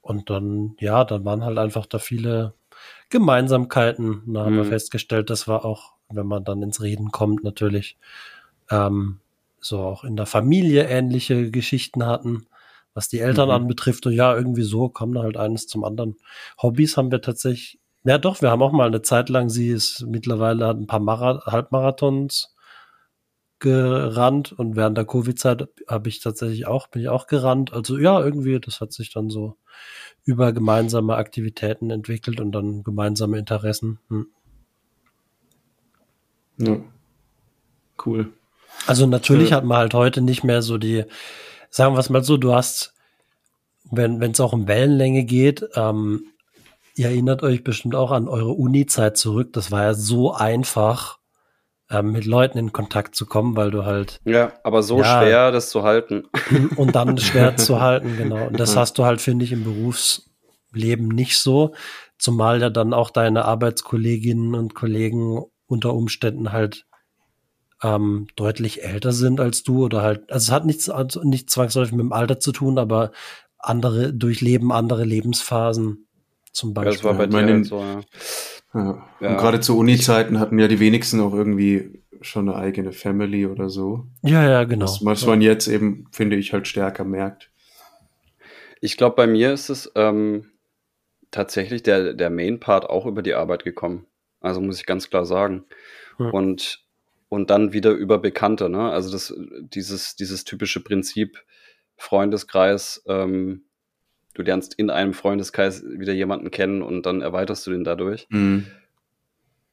[0.00, 2.54] und dann, ja, dann waren halt einfach da viele
[3.10, 4.22] Gemeinsamkeiten.
[4.32, 4.68] Da haben wir Mhm.
[4.68, 7.96] festgestellt, das war auch, wenn man dann ins Reden kommt, natürlich
[8.70, 9.18] ähm,
[9.60, 12.46] so auch in der Familie ähnliche Geschichten hatten,
[12.94, 13.54] was die Eltern Mhm.
[13.54, 14.06] anbetrifft.
[14.06, 16.16] Und ja, irgendwie so kam da halt eines zum anderen.
[16.62, 20.06] Hobbys haben wir tatsächlich, ja doch, wir haben auch mal eine Zeit lang, sie ist
[20.06, 22.54] mittlerweile hat ein paar Mara Halbmarathons
[23.60, 27.72] gerannt und während der Covid-Zeit habe ich tatsächlich auch, bin ich auch gerannt.
[27.72, 29.56] Also ja, irgendwie, das hat sich dann so
[30.24, 33.98] über gemeinsame Aktivitäten entwickelt und dann gemeinsame Interessen.
[34.08, 34.26] Hm.
[36.58, 36.76] Ja.
[38.04, 38.32] Cool.
[38.86, 39.56] Also natürlich Ja.
[39.56, 41.04] hat man halt heute nicht mehr so die,
[41.70, 42.94] sagen wir es mal so, du hast,
[43.90, 46.24] wenn es auch um Wellenlänge geht, ähm,
[46.96, 49.52] ihr erinnert euch bestimmt auch an eure Uni-Zeit zurück.
[49.52, 51.19] Das war ja so einfach,
[51.90, 55.20] ähm, mit Leuten in Kontakt zu kommen, weil du halt Ja, aber so Ja.
[55.20, 56.24] schwer, das zu halten.
[56.76, 58.46] und dann schwer zu halten, genau.
[58.46, 61.74] Und das hast du halt, finde ich, im Berufsleben nicht so.
[62.18, 66.84] Zumal ja dann auch deine Arbeitskolleginnen und Kollegen unter Umständen halt
[67.82, 71.92] ähm, deutlich älter sind als du oder halt, also es hat nichts, also nicht zwangsläufig
[71.92, 73.10] mit dem Alter zu tun, aber
[73.58, 76.06] andere durchleben andere Lebensphasen
[76.52, 76.92] zum Ja, Beispiel.
[76.96, 78.00] das war bei dir halt so, ja.
[78.74, 79.06] Ja.
[79.20, 79.30] Ja.
[79.30, 83.68] Und gerade zu Uni-Zeiten hatten ja die wenigsten auch irgendwie schon eine eigene Family oder
[83.68, 84.06] so.
[84.22, 84.84] ja, ja, genau.
[84.84, 87.50] Was, was man jetzt eben, finde ich, halt stärker merkt.
[88.80, 90.50] Ich glaube, bei mir ist es ähm,
[91.30, 94.06] tatsächlich der, der Main-Part auch über die Arbeit gekommen.
[94.40, 95.64] Also muss ich ganz klar sagen.
[96.16, 96.30] Hm.
[96.30, 96.84] Und,
[97.28, 98.90] und dann wieder über Bekannte, ne?
[98.90, 101.42] Also das, dieses, dieses typische Prinzip
[101.96, 103.64] Freundeskreis, ähm,
[104.40, 108.26] du lernst in einem Freundeskreis wieder jemanden kennen und dann erweiterst du den dadurch.
[108.30, 108.66] Mhm.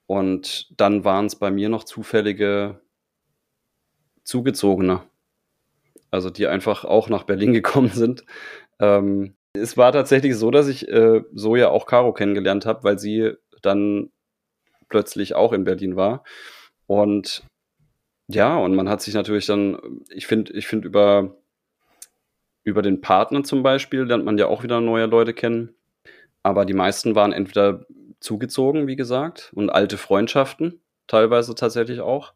[0.05, 2.79] Und dann waren es bei mir noch zufällige
[4.23, 5.01] Zugezogene.
[6.11, 8.25] Also die einfach auch nach Berlin gekommen sind.
[8.79, 12.99] Ähm, es war tatsächlich so, dass ich äh, so ja auch Caro kennengelernt habe, weil
[12.99, 14.11] sie dann
[14.89, 16.23] plötzlich auch in Berlin war.
[16.85, 17.43] Und
[18.27, 21.36] ja, und man hat sich natürlich dann, ich finde, ich finde über,
[22.67, 25.73] über den Partner zum Beispiel lernt man ja auch wieder neue Leute kennen.
[26.43, 27.85] Aber die meisten waren entweder
[28.19, 32.33] zugezogen, wie gesagt, und alte Freundschaften, teilweise tatsächlich auch,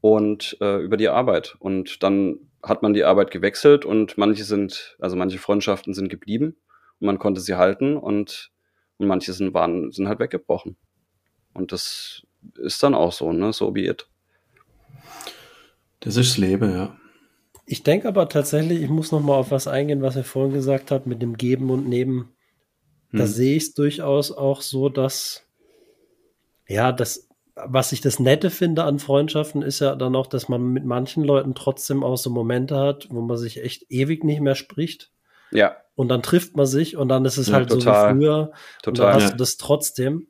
[0.00, 1.56] und äh, über die Arbeit.
[1.58, 6.54] Und dann hat man die Arbeit gewechselt und manche sind, also manche Freundschaften sind geblieben
[7.00, 8.52] und man konnte sie halten und,
[8.98, 10.76] und manche sind, waren, sind halt weggebrochen.
[11.52, 12.22] Und das
[12.58, 13.52] ist dann auch so, ne?
[13.52, 14.08] So be it.
[15.98, 16.96] Das ist das Leben, ja.
[17.70, 20.90] Ich denke aber tatsächlich, ich muss noch mal auf was eingehen, was er vorhin gesagt
[20.90, 22.34] hat mit dem Geben und Nehmen.
[23.14, 23.26] Da Hm.
[23.26, 25.46] sehe ich es durchaus auch so, dass
[26.66, 30.62] ja, das, was ich das Nette finde an Freundschaften, ist ja dann auch, dass man
[30.72, 34.54] mit manchen Leuten trotzdem auch so Momente hat, wo man sich echt ewig nicht mehr
[34.54, 35.10] spricht.
[35.50, 38.14] Ja, Und dann trifft man sich und dann ist es Ja, halt so total.
[38.14, 38.52] wie früher.
[38.86, 39.14] Und dann total.
[39.14, 40.28] hast du das trotzdem.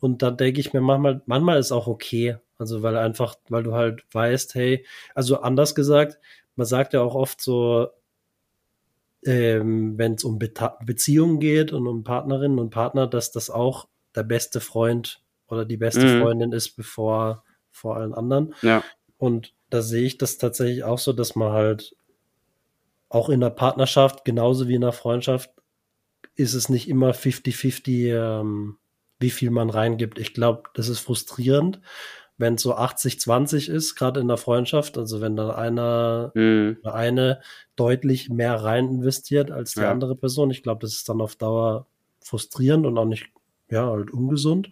[0.00, 2.36] Und dann denke ich mir manchmal, manchmal ist auch okay.
[2.58, 6.18] Also weil einfach, weil du halt weißt, hey, also anders gesagt,
[6.58, 7.88] man sagt ja auch oft so,
[9.24, 13.88] ähm, wenn es um Beta Beziehungen geht und um Partnerinnen und Partner, dass das auch
[14.14, 16.20] der beste Freund oder die beste Mhm.
[16.20, 18.54] Freundin ist, bevor vor allen anderen.
[18.62, 18.82] Ja,
[19.16, 21.96] Und da sehe ich das tatsächlich auch so, dass man halt
[23.08, 25.50] auch in der Partnerschaft, genauso wie in der Freundschaft,
[26.34, 28.78] ist es nicht immer 50-50, ähm,
[29.18, 30.18] wie viel man reingibt.
[30.18, 31.80] Ich glaube, das ist frustrierend,
[32.38, 34.96] wenn es so 80-20 ist, gerade in der Freundschaft.
[34.96, 36.78] Also wenn dann einer Mhm.
[36.82, 37.40] oder eine
[37.76, 39.90] deutlich mehr rein investiert als die Ja.
[39.90, 40.50] andere Person.
[40.50, 41.86] Ich glaube, das ist dann auf Dauer
[42.20, 43.26] frustrierend und auch nicht,
[43.70, 44.70] ja, halt ungesund.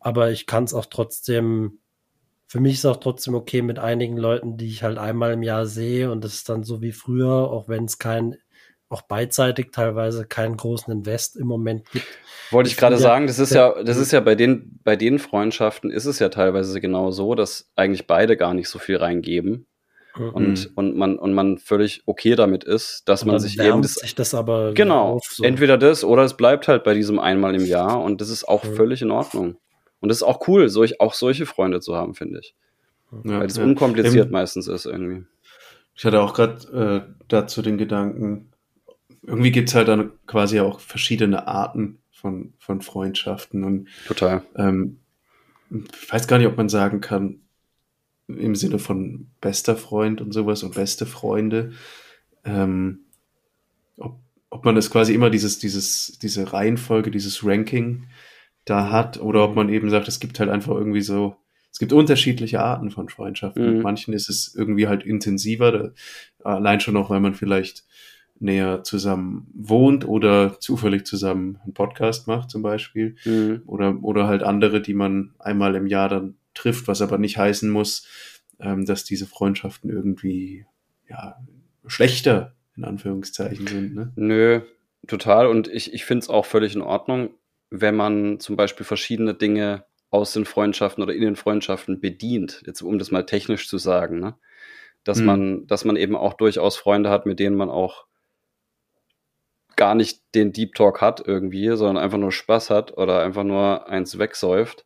[0.00, 1.78] Aber ich kann es auch trotzdem,
[2.46, 5.66] für mich ist auch trotzdem okay mit einigen Leuten, die ich halt einmal im Jahr
[5.66, 8.36] sehe und das ist dann so wie früher, auch wenn es kein,
[8.94, 12.06] auch beidseitig teilweise keinen großen Invest im Moment gibt.
[12.50, 15.18] Wollte ich Ich gerade sagen, das ist ja, das ist ja bei den, bei den
[15.18, 19.66] Freundschaften ist es ja teilweise genau so, dass eigentlich beide gar nicht so viel reingeben
[20.16, 23.82] und, und man, und man völlig okay damit ist, dass Und man dann sich eben
[23.82, 25.42] das, sich das aber genau, auf, so.
[25.42, 28.62] entweder das oder es bleibt halt bei diesem einmal im Jahr und das ist auch
[28.62, 28.76] Mhm.
[28.76, 29.56] völlig in Ordnung.
[30.00, 32.54] Und das ist auch cool, solch, auch solche Freunde zu haben, finde ich.
[33.24, 33.64] Ja, Weil es ja.
[33.64, 35.24] unkompliziert Eben, meistens ist irgendwie.
[35.96, 38.50] Ich hatte auch gerade äh, dazu den Gedanken,
[39.26, 43.64] irgendwie gibt es halt dann quasi auch verschiedene Arten von, von Freundschaften.
[43.64, 44.42] Und Total.
[44.56, 44.98] ähm,
[45.70, 47.40] ich weiß gar nicht, ob man sagen kann,
[48.28, 51.72] im Sinne von bester Freund und sowas und beste Freunde,
[52.44, 53.00] ähm,
[53.98, 54.18] ob,
[54.50, 58.04] ob man das quasi immer dieses, dieses, diese Reihenfolge, dieses Ranking
[58.64, 61.36] da hat oder ob man eben sagt, es gibt halt einfach irgendwie so,
[61.70, 63.66] es gibt unterschiedliche Arten von Freundschaften.
[63.66, 63.72] Mhm.
[63.74, 65.90] Mit manchen ist es irgendwie halt intensiver, da,
[66.42, 67.84] allein schon auch, weil man vielleicht
[68.44, 73.62] näher zusammen wohnt oder zufällig zusammen einen Podcast macht zum Beispiel Mhm.
[73.66, 77.68] oder, oder halt andere, die man einmal im Jahr dann trifft, was aber nicht heißen
[77.70, 78.06] muss,
[78.60, 80.66] ähm, dass diese Freundschaften irgendwie
[81.08, 81.36] ja,
[81.86, 83.94] schlechter in Anführungszeichen sind.
[83.94, 84.12] Ne?
[84.16, 84.60] Nö,
[85.06, 85.46] total.
[85.46, 87.30] Und ich, ich finde es auch völlig in Ordnung,
[87.70, 92.82] wenn man zum Beispiel verschiedene Dinge aus den Freundschaften oder in den Freundschaften bedient, jetzt
[92.82, 94.34] um das mal technisch zu sagen, ne?
[95.02, 95.26] Dass Mhm.
[95.26, 98.06] man, dass man eben auch durchaus Freunde hat, mit denen man auch
[99.76, 103.88] gar nicht den Deep Talk hat irgendwie, sondern einfach nur Spaß hat oder einfach nur
[103.88, 104.84] eins wegsäuft.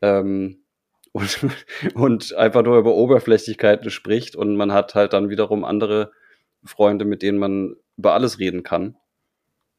[0.00, 0.58] Ähm,
[1.12, 1.46] und,
[1.94, 6.10] und einfach nur über Oberflächlichkeiten spricht und man hat halt dann wiederum andere
[6.64, 8.96] Freunde, mit denen man über alles reden kann.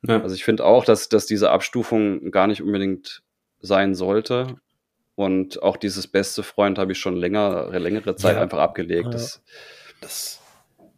[0.05, 0.21] Ja.
[0.21, 3.23] Also ich finde auch, dass, dass diese Abstufung gar nicht unbedingt
[3.61, 4.57] sein sollte.
[5.15, 8.41] Und auch dieses beste Freund habe ich schon länger, längere Zeit Ja.
[8.41, 9.05] einfach abgelegt.
[9.05, 9.11] Ja.
[9.11, 9.41] Das
[10.01, 10.41] Das,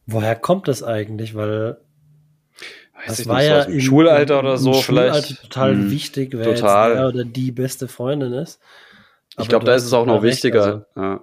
[0.06, 1.36] woher kommt das eigentlich?
[1.36, 1.78] Weil
[3.08, 5.42] weiß das ich war nicht, so ja im, Schulalter oder so Schulalter vielleicht.
[5.44, 5.92] total Hm.
[5.92, 6.90] wichtig, wer Total.
[6.90, 8.60] jetzt der oder die beste Freundin ist.
[9.32, 10.64] Ich Aber glaube, du da ist es auch noch recht, wichtiger.
[10.64, 11.22] also- ja.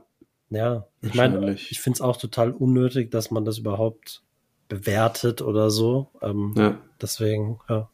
[0.50, 4.22] Ja, ich meine, ich finde es auch total unnötig, dass man das überhaupt
[4.68, 6.08] bewertet oder so.
[6.20, 6.76] Ähm, Ja.
[7.00, 7.88] Deswegen, ja,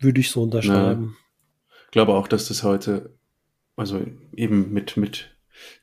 [0.00, 1.16] würde ich so unterschreiben.
[1.86, 3.10] Ich glaube auch, dass das heute,
[3.76, 4.00] also
[4.34, 5.30] eben mit, mit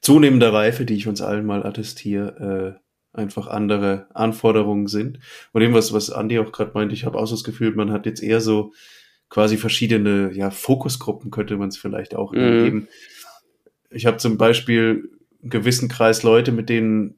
[0.02, 2.82] zunehmender Reife, die ich uns allen mal attestiere, äh,
[3.13, 5.19] einfach andere Anforderungen sind.
[5.52, 7.91] Und eben was, was Andi auch gerade meinte, ich habe auch so das Gefühl, man
[7.91, 8.74] hat jetzt eher so
[9.30, 12.63] quasi verschiedene, ja, Fokusgruppen könnte man es vielleicht auch Mhm.
[12.63, 12.88] geben.
[13.89, 15.10] Ich habe zum Beispiel
[15.41, 17.15] einen gewissen Kreis Leute, mit denen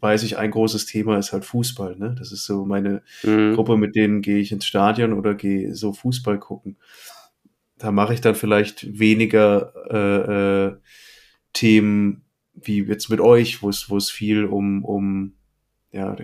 [0.00, 1.94] weiß ich, ein großes Thema ist halt Fußball.
[1.96, 2.16] Ne?
[2.18, 3.54] Das ist so meine Mhm.
[3.54, 6.76] Gruppe, mit denen gehe ich ins Stadion oder gehe so Fußball gucken.
[7.78, 10.76] Da mache ich dann vielleicht weniger äh, äh,
[11.52, 15.34] Themen wie jetzt mit euch, wo es wo es viel um um
[15.90, 16.16] ja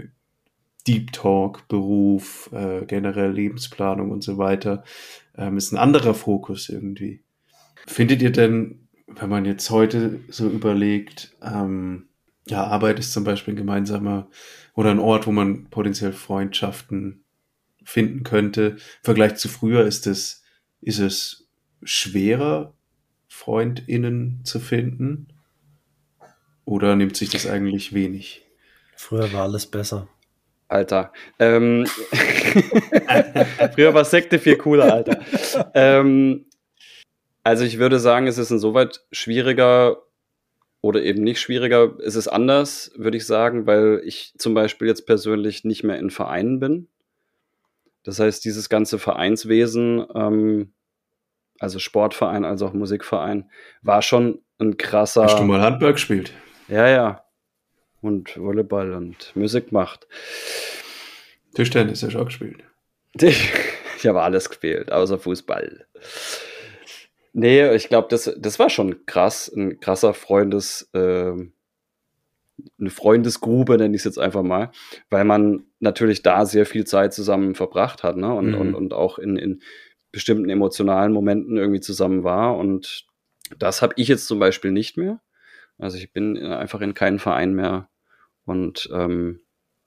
[0.86, 4.84] Deep Talk, Beruf, äh, generell Lebensplanung und so weiter
[5.36, 7.22] ähm, ist ein anderer Fokus irgendwie.
[7.86, 12.08] Findet ihr denn, wenn man jetzt heute so überlegt, ähm,
[12.46, 14.28] ja, Arbeit ist zum Beispiel ein gemeinsamer
[14.74, 17.24] oder ein Ort, wo man potenziell Freundschaften
[17.84, 18.70] finden könnte.
[18.70, 20.42] Im Vergleich zu früher ist es,
[20.80, 21.48] ist es
[21.82, 22.74] schwerer,
[23.28, 25.28] FreundInnen zu finden?
[26.68, 28.42] Oder nimmt sich das eigentlich wenig?
[28.94, 30.06] Früher war alles besser.
[30.68, 31.14] Alter.
[31.38, 31.86] Ähm,
[33.74, 35.18] früher war Sekte viel cooler, Alter.
[35.72, 36.44] ähm,
[37.42, 40.02] also ich würde sagen, es ist insoweit schwieriger
[40.82, 41.98] oder eben nicht schwieriger.
[42.04, 46.10] Es ist anders, würde ich sagen, weil ich zum Beispiel jetzt persönlich nicht mehr in
[46.10, 46.88] Vereinen bin.
[48.02, 50.74] Das heißt, dieses ganze Vereinswesen, ähm,
[51.60, 53.50] also Sportverein, als auch Musikverein,
[53.80, 55.24] war schon ein krasser.
[55.24, 56.34] Hast du mal Handball gespielt?
[56.68, 57.24] Ja, ja.
[58.00, 60.06] Und Volleyball und Musik macht.
[61.54, 62.62] Tischtennis hast du auch gespielt.
[63.20, 63.52] Ich,
[63.96, 65.86] ich habe alles gespielt, außer Fußball.
[67.32, 69.48] Nee, ich glaube, das, das war schon krass.
[69.54, 71.52] Ein krasser Freundes, ähm,
[72.78, 74.70] eine Freundesgrube, nenne ich es jetzt einfach mal,
[75.10, 78.32] weil man natürlich da sehr viel Zeit zusammen verbracht hat, ne?
[78.32, 78.54] Und, Mhm.
[78.60, 79.62] und, und auch in, in
[80.10, 82.56] bestimmten emotionalen Momenten irgendwie zusammen war.
[82.56, 83.06] Und
[83.58, 85.20] das habe ich jetzt zum Beispiel nicht mehr.
[85.78, 87.88] Also ich bin einfach in keinen Verein mehr.
[88.44, 89.40] Und ähm,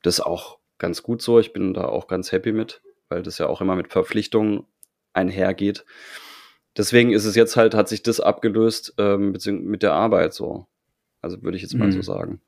[0.03, 1.39] das ist auch ganz gut so.
[1.39, 2.81] Ich bin da auch ganz happy mit.
[3.09, 4.65] weil das ja auch immer mit Verpflichtungen
[5.11, 5.83] einhergeht.
[6.77, 10.65] Deswegen ist es jetzt halt, hat sich das abgelöst ähm, beziehungsweise mit der Arbeit so.
[11.21, 11.91] Also würde ich jetzt mal Mhm.
[11.91, 12.41] so sagen.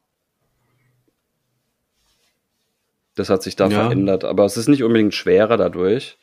[3.15, 3.83] Das hat sich da Ja.
[3.83, 6.17] verändert, aber es ist nicht unbedingt schwerer dadurch.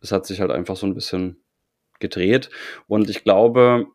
[0.00, 1.42] Es hat sich halt einfach so ein bisschen
[1.98, 2.50] gedreht.
[2.86, 3.86] Und ich glaube,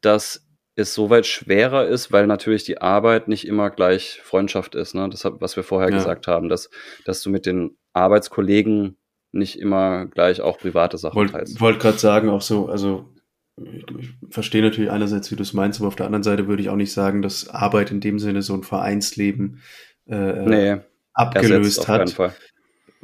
[0.00, 0.45] dass
[0.76, 4.94] es soweit schwerer ist, weil natürlich die Arbeit nicht immer gleich Freundschaft ist.
[4.94, 5.08] Ne?
[5.08, 5.96] Das, was wir vorher Ja.
[5.96, 6.70] gesagt haben, dass,
[7.04, 8.96] dass du mit den Arbeitskollegen
[9.32, 11.60] nicht immer gleich auch private Sachen Wollte teilst.
[11.60, 13.08] wollt gerade sagen, auch so, also
[13.56, 16.62] ich, ich verstehe natürlich einerseits, wie du es meinst, aber auf der anderen Seite würde
[16.62, 19.62] ich auch nicht sagen, dass Arbeit in dem Sinne so ein Vereinsleben
[20.06, 20.76] äh, Nee,
[21.14, 22.18] abgelöst hat.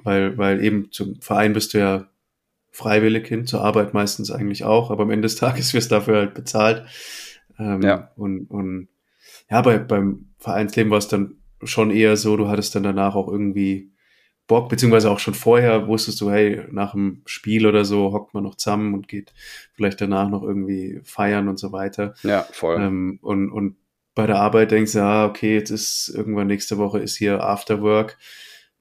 [0.05, 2.09] Weil, weil eben zum Verein bist du ja
[2.71, 6.17] freiwillig hin, zur Arbeit meistens eigentlich auch, aber am Ende des Tages wirst du dafür
[6.17, 6.87] halt bezahlt.
[7.59, 8.11] Ähm, Ja.
[8.17, 8.89] Und, und
[9.51, 13.29] ja, bei, beim Vereinsleben war es dann schon eher so, du hattest dann danach auch
[13.29, 13.93] irgendwie
[14.49, 18.43] Bock, beziehungsweise auch schon vorher wusstest du, hey, nach dem Spiel oder so hockt man
[18.43, 19.33] noch zusammen und geht
[19.73, 22.15] vielleicht danach noch irgendwie feiern und so weiter.
[22.23, 22.81] Ja, voll.
[22.81, 23.77] Ähm, und, und
[24.15, 28.19] bei der Arbeit denkst du, ja, okay, jetzt ist irgendwann nächste Woche ist hier Afterwork.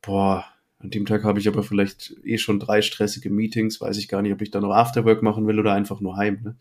[0.02, 0.46] Boah,
[0.80, 4.22] an dem Tag habe ich aber vielleicht eh schon drei stressige Meetings, weiß ich gar
[4.22, 6.40] nicht, ob ich da noch Afterwork machen will oder einfach nur heim.
[6.44, 6.56] Ne?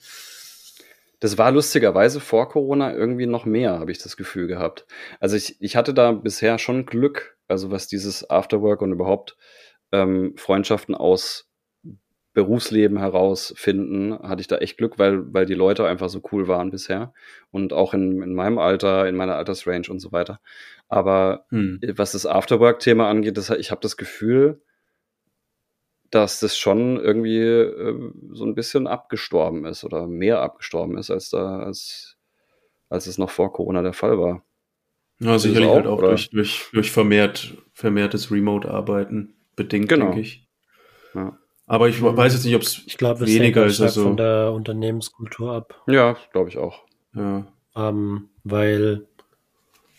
[1.21, 4.87] Das war lustigerweise vor Corona irgendwie noch mehr, habe ich das Gefühl gehabt.
[5.21, 9.37] Also ich, ich hatte da bisher schon Glück, also was dieses Afterwork und überhaupt
[9.93, 11.51] ähm, Freundschaften aus
[12.33, 16.71] Berufsleben herausfinden, hatte ich da echt Glück, weil, weil die Leute einfach so cool waren
[16.71, 17.13] bisher.
[17.51, 20.41] Und auch in, in meinem Alter, in meiner Altersrange und so weiter.
[20.89, 21.81] Aber Hm.
[21.97, 24.63] was das Afterwork-Thema angeht, das, ich habe das Gefühl,
[26.11, 31.31] dass das schon irgendwie äh, so ein bisschen abgestorben ist oder mehr abgestorben ist, als
[31.31, 32.17] da, als,
[32.89, 34.43] als es noch vor Corona der Fall war.
[35.21, 36.09] Ja, sicherlich auch, halt auch oder?
[36.11, 40.07] durch, durch, durch vermehrt, vermehrtes Remote-Arbeiten bedingt, Genau.
[40.07, 40.49] denke ich.
[41.15, 41.37] Ja.
[41.67, 43.77] Aber ich weiß jetzt nicht, ob es Ich glaube, es weniger hängt ist.
[43.77, 45.81] stark Also, von der Unternehmenskultur ab.
[45.87, 46.85] Ja, glaube ich auch.
[47.15, 47.47] ja.
[47.77, 49.07] Ähm, weil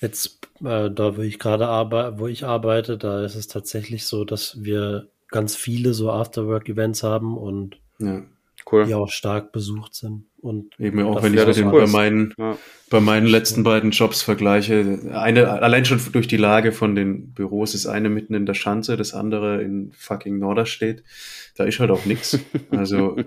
[0.02, 4.26] jetzt, äh, da wo ich gerade arbeite, wo ich arbeite, da ist es tatsächlich so,
[4.26, 8.24] dass wir ganz viele so Afterwork-Events haben und ja.
[8.72, 8.86] Cool.
[8.86, 10.26] die auch stark besucht sind.
[10.40, 11.72] Und Eben auch, wenn ich das cool.
[11.72, 12.58] bei meinen Ja.
[12.90, 17.74] bei meinen letzten beiden Jobs vergleiche, eine, allein schon durch die Lage von den Büros
[17.74, 21.04] ist eine mitten in der Schanze, das andere in fucking Norderstedt.
[21.56, 22.38] Da ist halt auch nix.
[22.72, 23.18] Also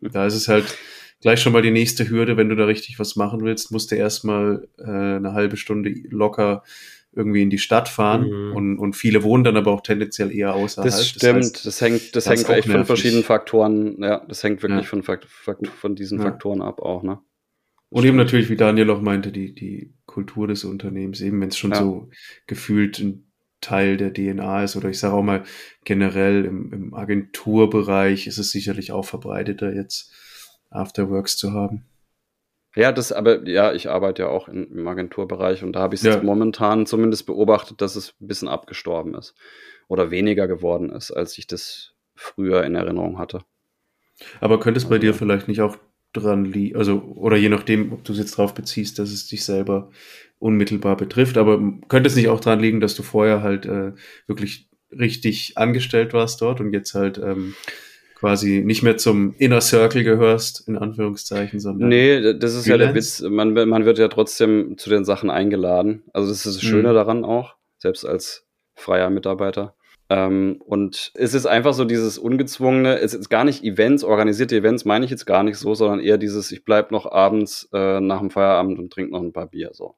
[0.00, 0.76] da ist es halt
[1.20, 3.96] gleich schon mal die nächste Hürde, wenn du da richtig was machen willst, musst du
[3.96, 6.62] erstmal äh, eine halbe Stunde locker
[7.16, 8.52] irgendwie in die Stadt fahren Mhm.
[8.54, 10.84] und, und viele wohnen dann aber auch tendenziell eher außerhalb.
[10.90, 14.42] Das stimmt, das, heißt, hängt, das das hängt auch echt von verschiedenen Faktoren, ja, das
[14.44, 14.88] hängt wirklich Ja.
[14.88, 16.24] von, Fakt, Fakt, von diesen Ja.
[16.26, 17.18] Faktoren ab auch, ne?
[17.88, 21.56] Und eben natürlich, wie Daniel auch meinte, die, die Kultur des Unternehmens, eben wenn es
[21.56, 21.78] schon Ja.
[21.78, 22.10] so
[22.46, 25.44] gefühlt ein Teil der DNA ist, oder ich sage auch mal
[25.84, 30.12] generell im, im Agenturbereich ist es sicherlich auch verbreiteter, jetzt
[30.70, 31.84] Afterworks zu haben.
[32.76, 36.02] Ja, das, aber ja, ich arbeite ja auch in, im Agenturbereich und da habe ich
[36.02, 36.22] es Ja.
[36.22, 39.34] momentan zumindest beobachtet, dass es ein bisschen abgestorben ist
[39.88, 43.40] oder weniger geworden ist, als ich das früher in Erinnerung hatte.
[44.40, 45.76] Aber könnte es bei Also- dir vielleicht nicht auch
[46.12, 49.44] dran liegen, also, oder je nachdem, ob du es jetzt drauf beziehst, dass es dich
[49.44, 49.90] selber
[50.38, 51.58] unmittelbar betrifft, aber
[51.88, 53.92] könnte es nicht auch dran liegen, dass du vorher halt äh,
[54.26, 57.54] wirklich richtig angestellt warst dort und jetzt halt ähm,
[58.16, 62.88] quasi nicht mehr zum Inner Circle gehörst, in Anführungszeichen, sondern Nee, das ist ja der
[62.88, 63.22] Freelance?
[63.24, 63.30] Witz.
[63.30, 66.02] Man, man wird ja trotzdem zu den Sachen eingeladen.
[66.12, 66.94] Also das ist das Schöne Mhm.
[66.94, 69.74] daran auch, selbst als freier Mitarbeiter.
[70.08, 74.84] Ähm, und es ist einfach so dieses ungezwungene, es ist gar nicht Events, organisierte Events
[74.84, 78.20] meine ich jetzt gar nicht so, sondern eher dieses, ich bleib noch abends äh, nach
[78.20, 79.70] dem Feierabend und trinke noch ein paar Bier.
[79.72, 79.94] So.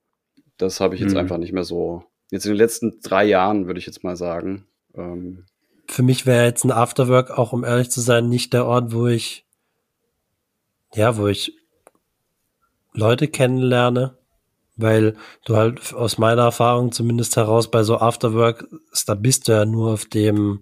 [0.57, 1.18] Das habe ich jetzt Mhm.
[1.18, 2.04] einfach nicht mehr so.
[2.31, 4.66] Jetzt in den letzten drei Jahren, würde ich jetzt mal sagen.
[4.96, 5.44] Ähm,
[5.88, 9.07] für mich wäre jetzt ein Afterwork auch, um ehrlich zu sein, nicht der Ort, wo
[9.07, 9.46] ich,
[10.94, 11.55] ja, wo ich
[12.92, 14.16] Leute kennenlerne,
[14.77, 18.68] weil du halt aus meiner Erfahrung zumindest heraus bei so Afterwork,
[19.07, 20.61] da bist du ja nur auf dem,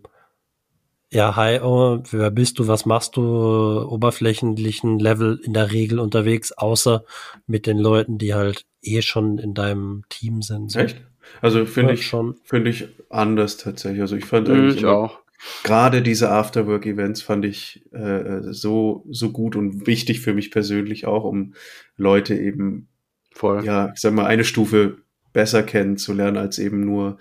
[1.10, 6.52] ja, hi, oh, wer bist du, was machst du, oberflächlichen Level in der Regel unterwegs,
[6.52, 7.04] außer
[7.46, 10.72] mit den Leuten, die halt eh schon in deinem Team sind.
[10.72, 10.80] So.
[10.80, 10.96] Echt?
[11.42, 12.36] Also finde Ja, ich, schon.
[12.44, 14.00] finde ich anders tatsächlich.
[14.00, 15.20] Also ich fand eigentlich ich auch.
[15.62, 21.24] gerade diese Afterwork-Events fand ich äh, so, so gut und wichtig für mich persönlich auch,
[21.24, 21.54] um
[21.96, 22.88] Leute eben,
[23.32, 23.64] Voll.
[23.64, 24.98] ja, ich sag mal, eine Stufe
[25.32, 27.18] besser kennenzulernen, als eben nur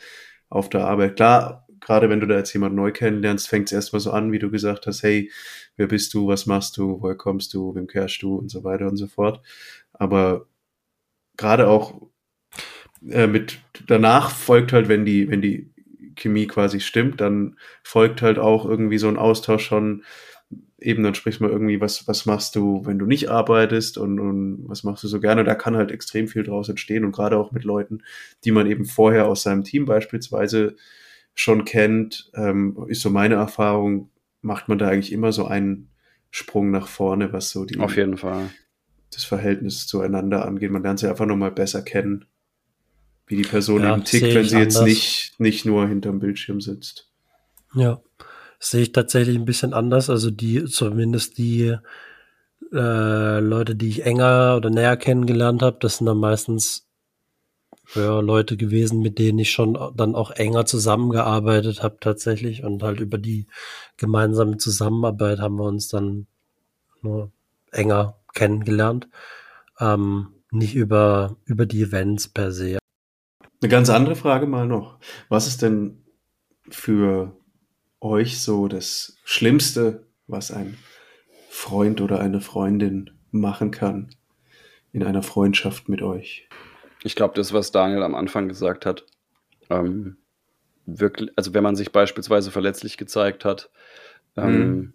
[0.49, 1.17] auf der Arbeit.
[1.17, 4.39] Klar, gerade wenn du da jetzt jemanden neu kennenlernst, fängt es erstmal so an, wie
[4.39, 5.31] du gesagt hast, hey,
[5.75, 8.87] wer bist du, was machst du, woher kommst du, wem kehrst du und so weiter
[8.87, 9.41] und so fort.
[9.93, 10.47] Aber
[11.37, 12.01] gerade auch
[13.09, 15.69] äh, mit danach folgt halt, wenn die, wenn die
[16.15, 20.03] Chemie quasi stimmt, dann folgt halt auch irgendwie so ein Austausch schon.
[20.79, 24.19] Eben, dann sprichst du mal irgendwie, was, was machst du, wenn du nicht arbeitest und,
[24.19, 25.43] und was machst du so gerne.
[25.43, 28.03] Da kann halt extrem viel draus entstehen und gerade auch mit Leuten,
[28.43, 30.75] die man eben vorher aus seinem Team beispielsweise
[31.33, 34.09] schon kennt, ähm, ist so meine Erfahrung,
[34.41, 35.89] macht man da eigentlich immer so einen
[36.29, 38.49] Sprung nach vorne, was so die, Auf jeden Fall.
[39.11, 40.71] das Verhältnis zueinander angeht.
[40.71, 42.25] Man lernt sie einfach nochmal besser kennen,
[43.27, 44.89] wie die Person Ja, eben tickt, wenn sie jetzt anders.
[44.89, 47.09] nicht, nicht nur hinterm Bildschirm sitzt.
[47.73, 48.01] Ja,
[48.59, 50.09] das sehe ich tatsächlich ein bisschen anders.
[50.09, 51.75] Also die, zumindest die
[52.71, 56.87] äh, Leute, die ich enger oder näher kennengelernt habe, das sind dann meistens
[57.93, 62.99] ja, Leute gewesen, mit denen ich schon dann auch enger zusammengearbeitet habe tatsächlich und halt
[62.99, 63.47] über die
[63.97, 66.27] gemeinsame Zusammenarbeit haben wir uns dann
[67.01, 67.31] nur
[67.71, 69.07] enger kennengelernt.
[69.79, 72.77] Ähm, nicht über, über die Events per se.
[73.61, 74.99] Eine ganz andere Frage mal noch.
[75.29, 76.03] Was ist denn
[76.69, 77.35] für
[78.01, 80.77] euch so das Schlimmste, was ein
[81.49, 84.09] Freund oder eine Freundin machen kann
[84.91, 86.47] in einer Freundschaft mit euch?
[87.03, 89.05] Ich glaube, das, was Daniel am Anfang gesagt hat,
[89.69, 90.17] ähm,
[90.85, 93.69] wirklich, also wenn man sich beispielsweise verletzlich gezeigt hat,
[94.37, 94.93] ähm, Mhm.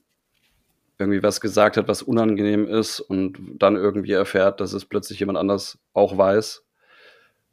[0.99, 5.39] irgendwie was gesagt hat, was unangenehm ist und dann irgendwie erfährt, dass es plötzlich jemand
[5.39, 6.63] anders auch weiß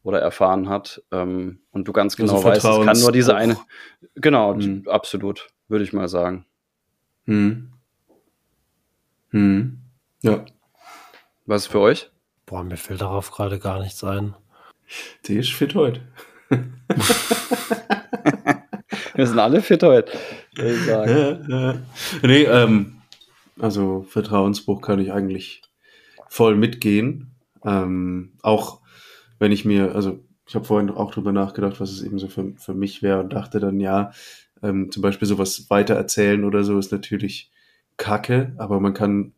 [0.07, 3.57] oder erfahren hat ähm, und du ganz Also genau weißt, es kann nur diese eine.
[4.15, 4.87] Genau, Mhm.
[4.87, 6.45] absolut, würde ich mal sagen.
[7.25, 7.73] Hm.
[9.31, 9.79] Hm.
[10.21, 10.45] Ja,
[11.45, 12.09] Was ist für euch?
[12.45, 14.33] Boah, mir fällt darauf gerade gar nichts ein.
[15.25, 16.01] die ist fit heute.
[19.15, 20.11] Wir sind alle fit heute,
[20.55, 21.11] würde ich sagen.
[21.49, 21.79] Ja, ja.
[22.21, 23.01] Nee, ähm,
[23.59, 25.63] also Vertrauensbruch kann ich eigentlich
[26.29, 27.31] voll mitgehen.
[27.65, 28.79] Ähm, auch
[29.39, 32.53] wenn ich mir, also ich habe vorhin auch drüber nachgedacht, was es eben so für,
[32.57, 34.11] für mich wäre und dachte dann, ja,
[34.63, 37.51] ähm, zum Beispiel sowas weitererzählen oder so ist natürlich
[37.97, 39.33] kacke, aber man kann,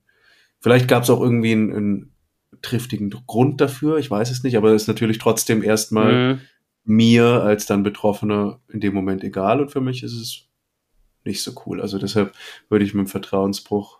[0.59, 2.13] vielleicht gab es auch irgendwie einen, einen
[2.61, 6.39] triftigen Grund dafür, ich weiß es nicht, aber es ist natürlich trotzdem erstmal Mhm.
[6.85, 10.47] mir als dann Betroffener in dem Moment egal und für mich ist es
[11.25, 11.81] nicht so cool.
[11.81, 12.33] Also deshalb
[12.69, 13.99] würde ich mit dem Vertrauensbruch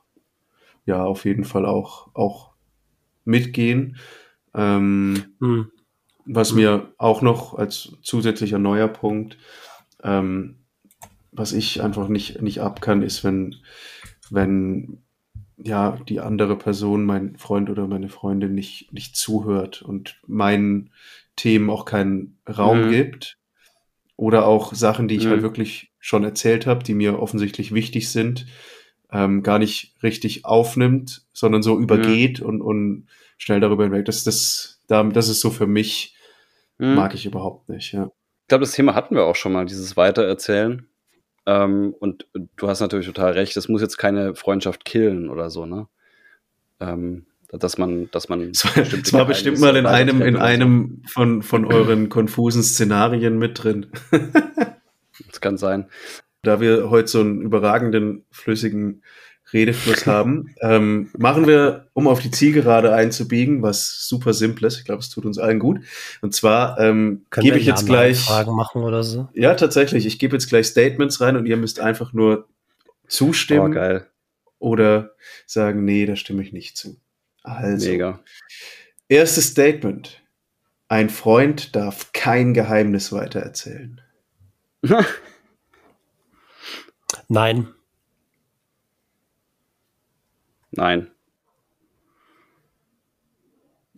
[0.86, 2.52] ja auf jeden Fall auch, auch
[3.26, 3.98] mitgehen.
[4.54, 5.72] Ähm, Hm.
[6.32, 9.38] Was mir auch noch als zusätzlicher neuer Punkt,
[10.04, 10.56] ähm,
[11.32, 13.56] was ich einfach nicht, nicht ab kann, ist, wenn,
[14.30, 15.00] wenn
[15.58, 20.92] ja die andere Person, mein Freund oder meine Freundin nicht, nicht zuhört und meinen
[21.36, 22.90] Themen auch keinen Raum Mhm.
[22.90, 23.38] gibt.
[24.16, 25.30] Oder auch Sachen, die ich Mhm.
[25.30, 28.46] halt wirklich schon erzählt habe, die mir offensichtlich wichtig sind,
[29.12, 34.06] ähm, gar nicht richtig aufnimmt, sondern so übergeht und, und schnell darüber hinweg.
[34.06, 36.16] Das, das, da- das ist so für mich,
[36.80, 36.96] Mhm.
[36.96, 38.06] mag ich überhaupt nicht, ja.
[38.42, 40.88] Ich glaube, das Thema hatten wir auch schon mal, dieses Weitererzählen.
[41.46, 42.26] Ähm, und
[42.58, 45.88] du hast natürlich total recht, es muss jetzt keine Freundschaft killen oder so, ne?
[46.80, 48.42] Ähm, dass man, dass man.
[48.52, 53.38] Es war, es war bestimmt mal in einem, in einem von, von euren konfusen Szenarien
[53.38, 53.88] mit drin.
[55.28, 55.90] Das kann sein.
[56.44, 59.04] Da wir heute so einen überragenden, flüssigen
[59.54, 64.78] Redefluss haben, ähm, machen wir, um auf die Zielgerade einzubiegen, was super simples.
[64.78, 65.80] Ich glaube, es tut uns allen gut.
[66.22, 68.20] Und zwar ähm, gebe ich jetzt gleich.
[68.26, 69.28] Fragen machen oder so?
[69.34, 70.06] Ja, tatsächlich.
[70.06, 72.48] Ich gebe jetzt gleich Statements rein und ihr müsst einfach nur
[73.08, 74.08] zustimmen Oh, geil.
[74.60, 75.12] oder
[75.46, 76.98] sagen, nee, da stimme ich nicht zu.
[77.44, 78.20] Also, Mega.
[79.08, 80.22] erstes Statement.
[80.88, 84.02] Ein Freund darf kein Geheimnis weitererzählen.
[87.28, 87.68] Nein.
[90.72, 91.10] Nein.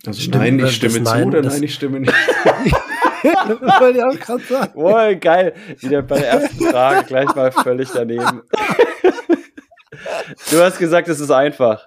[0.04, 2.12] Also Stimmt, nein, ich stimme zu Nein, oder nein, ich stimme nicht.
[2.12, 4.72] das wollte ich auch gerade sagen.
[4.74, 5.54] Oh, geil.
[5.78, 8.42] Wieder bei der ersten Frage gleich mal völlig daneben.
[10.50, 11.86] Du hast gesagt, es ist einfach.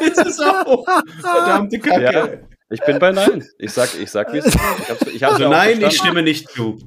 [0.00, 0.84] Jetzt ist auch
[1.20, 2.02] verdammte Kacke.
[2.02, 2.28] Ja.
[2.70, 3.46] Ich bin bei Nein.
[3.58, 4.54] Ich sag, ich sag, wie es ist.
[4.56, 6.08] Ich hab's, ich hab's Also nein, ich verstanden.
[6.08, 6.78] stimme nicht zu.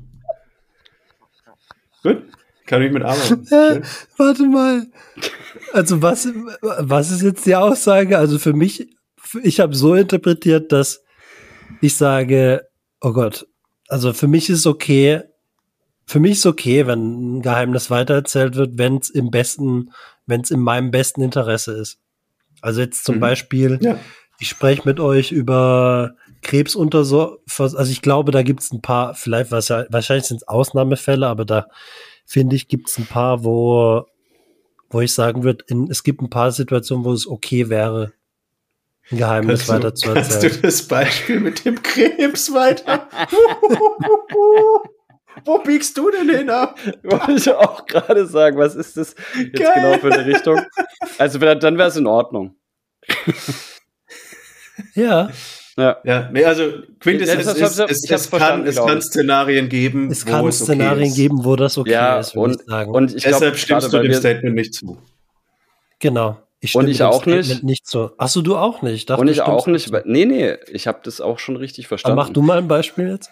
[2.03, 2.23] Gut,
[2.65, 3.47] kann ich mit arbeiten.
[3.51, 3.81] Äh,
[4.17, 4.87] warte mal.
[5.73, 6.27] Also was,
[6.61, 8.17] was ist jetzt die Aussage?
[8.17, 8.89] Also für mich,
[9.43, 11.03] ich habe so interpretiert, dass
[11.81, 12.67] ich sage,
[13.01, 13.47] oh Gott,
[13.87, 15.21] also für mich ist okay,
[16.05, 19.91] für mich ist okay, wenn ein Geheimnis weitererzählt wird, wenn es im besten,
[20.27, 21.99] wenn es in meinem besten Interesse ist.
[22.61, 23.19] Also jetzt zum Mhm.
[23.21, 23.97] Beispiel, Ja.
[24.39, 27.39] ich spreche mit euch über Krebsuntersuchungen.
[27.57, 31.27] Also ich glaube, da gibt es ein paar, vielleicht was ja, wahrscheinlich sind es Ausnahmefälle,
[31.27, 31.67] aber da
[32.25, 34.05] finde ich, gibt es ein paar, wo,
[34.95, 38.13] wo ich sagen würde, es gibt ein paar Situationen, wo es okay wäre,
[39.11, 40.53] ein Geheimnis Kannst, weiter zu kannst erzählen.
[40.53, 43.09] du das Beispiel mit dem Krebs weiter?
[45.43, 46.79] Wo biegst du denn hin ab?
[47.03, 49.73] Wollte ich auch gerade sagen, was ist das jetzt Geil.
[49.75, 50.61] genau für eine Richtung?
[51.17, 52.55] Also dann wäre es in Ordnung.
[54.93, 55.29] Ja,
[55.77, 55.97] Ja.
[56.05, 56.71] Ja, nee, also
[57.01, 59.03] Quintessenz Ja, ist, ich hab- es, ich kann, es glaub kann ich.
[59.03, 61.15] Szenarien geben, es wo kann es okay Szenarien ist.
[61.15, 62.91] geben, wo das okay Ja, ist, würde und, ich sagen.
[62.91, 64.97] und ich Deshalb stimmst du dem Statement nicht zu.
[65.99, 66.37] genau.
[66.61, 67.45] Ich Und stimme ich dem auch nicht.
[67.45, 68.11] Statement nicht so.
[68.17, 69.09] Achso, du auch nicht.
[69.09, 69.91] Dachte, und ich auch nicht.
[69.91, 72.15] weil- Nee, nee, ich habe das auch schon richtig verstanden.
[72.15, 73.31] mach du mal ein Beispiel jetzt.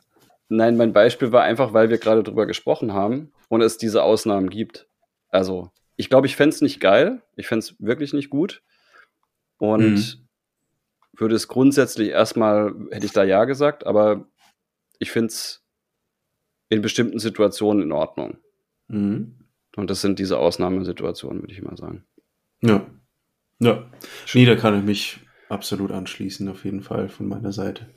[0.49, 4.49] Nein, mein Beispiel war einfach, weil wir gerade drüber gesprochen haben und es diese Ausnahmen
[4.49, 4.85] gibt.
[5.29, 7.21] Also, ich glaube, ich fände es nicht geil.
[7.37, 8.61] Ich fände es wirklich nicht gut.
[9.57, 10.22] Und Mhm.
[11.13, 14.27] Würde es grundsätzlich erstmal, hätte ich da Ja gesagt, aber
[14.99, 15.63] ich finde es
[16.69, 18.37] in bestimmten Situationen in Ordnung.
[18.87, 19.39] Mhm.
[19.75, 22.05] Und das sind diese Ausnahmesituationen, würde ich mal sagen.
[22.61, 22.85] Ja.
[23.59, 23.89] Ja.
[24.33, 27.89] Nee, da kann ich mich absolut anschließen, auf jeden Fall von meiner Seite.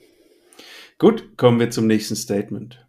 [0.99, 2.87] Gut, kommen wir zum nächsten Statement.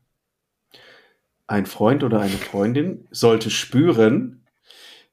[1.48, 4.46] Ein Freund oder eine Freundin sollte spüren,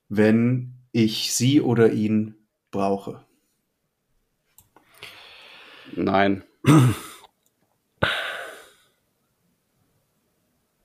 [0.09, 2.35] wenn ich sie oder ihn
[2.71, 3.24] brauche.
[5.93, 6.43] Nein.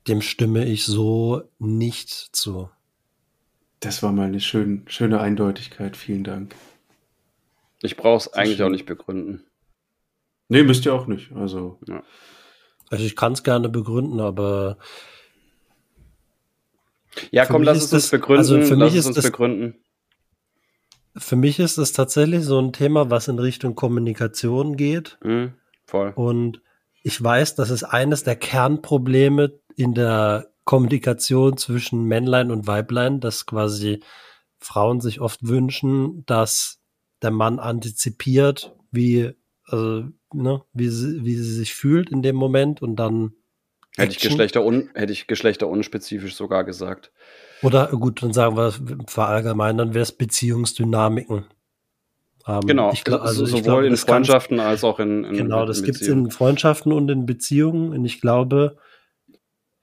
[0.08, 2.70] Dem stimme ich so nicht zu.
[3.80, 5.96] Das war mal eine schön, schöne Eindeutigkeit.
[5.96, 6.54] Vielen Dank.
[7.82, 8.66] Ich brauche es eigentlich schön.
[8.66, 9.44] auch nicht begründen.
[10.48, 11.32] Nee, müsst ihr auch nicht.
[11.32, 11.78] Also,
[12.90, 14.78] Also ich kann es gerne begründen, aber
[17.30, 18.38] Ja, komm, lass es uns das- begründen.
[18.38, 19.76] also für lass mich es ist uns das- begründen.
[21.20, 25.18] Für mich ist es tatsächlich so ein Thema, was in Richtung Kommunikation geht.
[25.22, 25.54] Mhm,
[25.84, 26.12] voll.
[26.14, 26.62] Und
[27.02, 33.46] ich weiß, das ist eines der Kernprobleme in der Kommunikation zwischen Männlein und Weiblein, dass
[33.46, 34.00] quasi
[34.58, 36.80] Frauen sich oft wünschen, dass
[37.22, 39.32] der Mann antizipiert, wie,
[39.64, 43.34] also, ne, wie, sie, wie sie sich fühlt in dem Moment und dann
[43.96, 44.30] Hätte ich, Action.
[44.30, 47.12] Geschlechterun hätte ich geschlechterunspezifisch sogar gesagt.
[47.62, 48.72] Oder gut, dann sagen wir
[49.06, 51.44] verallgemeinern wäre es Beziehungsdynamiken.
[52.46, 55.66] Ähm, Genau, ich also so- ich sowohl glaube, in Freundschaften als auch in, in Genau,
[55.66, 57.92] das gibt es in Freundschaften und in Beziehungen.
[57.92, 58.78] Und ich glaube,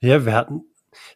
[0.00, 0.62] ja, wir hatten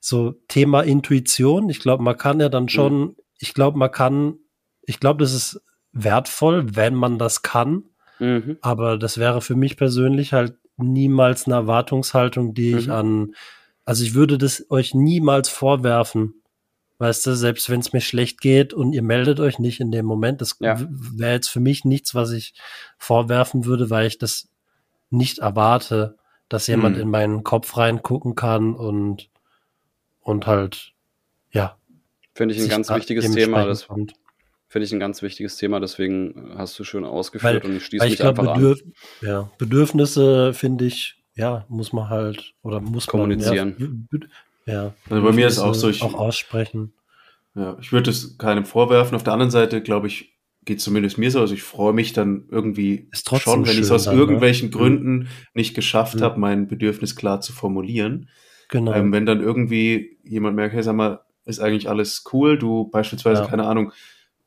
[0.00, 1.68] so Thema Intuition.
[1.68, 4.34] Ich glaube, man kann ja dann schon, ich glaube, man kann,
[4.82, 5.60] ich glaube, das ist
[5.92, 7.84] wertvoll, wenn man das kann.
[8.18, 8.58] Mhm.
[8.60, 12.92] Aber das wäre für mich persönlich halt niemals eine Erwartungshaltung, die ich Mhm.
[12.92, 13.34] an,
[13.84, 16.41] also ich würde das euch niemals vorwerfen.
[17.02, 20.06] Weißt du, selbst wenn es mir schlecht geht und ihr meldet euch nicht in dem
[20.06, 20.78] Moment, das Ja.
[20.88, 22.54] wäre jetzt für mich nichts, was ich
[22.96, 24.48] vorwerfen würde, weil ich das
[25.10, 26.16] nicht erwarte,
[26.48, 27.02] dass jemand Mhm.
[27.02, 29.28] in meinen Kopf reingucken kann und,
[30.20, 30.92] und halt,
[31.50, 31.76] ja.
[32.36, 33.64] Finde ich ein ganz wichtiges Thema.
[33.66, 34.14] Das finde
[34.86, 35.80] ich ein ganz wichtiges Thema.
[35.80, 38.60] Deswegen hast du schön ausgeführt Weil, und ich schließe weil ich mich glaube, einfach an.
[38.60, 38.80] Bedürf
[39.22, 43.74] ja, Bedürfnisse finde ich, ja, muss man halt, oder muss Kommunizieren.
[43.76, 44.18] Man, ja,
[44.66, 46.92] ja, Also bei mir ist auch so, ich- auch aussprechen.
[47.54, 49.14] Ja, ich würde es keinem vorwerfen.
[49.14, 50.32] Auf der anderen Seite, glaube ich,
[50.64, 51.40] geht zumindest mir so.
[51.40, 54.20] Also ich freue mich dann irgendwie Ist trotzdem schon, wenn ich es aus dann, ne?
[54.20, 54.72] irgendwelchen Mhm.
[54.72, 56.22] Gründen nicht geschafft Mhm.
[56.22, 58.28] habe, mein Bedürfnis klar zu formulieren.
[58.68, 58.92] Genau.
[58.94, 63.42] Ähm, wenn dann irgendwie jemand merkt, hey, sag mal, ist eigentlich alles cool, du beispielsweise,
[63.42, 63.48] Ja.
[63.48, 63.92] keine Ahnung,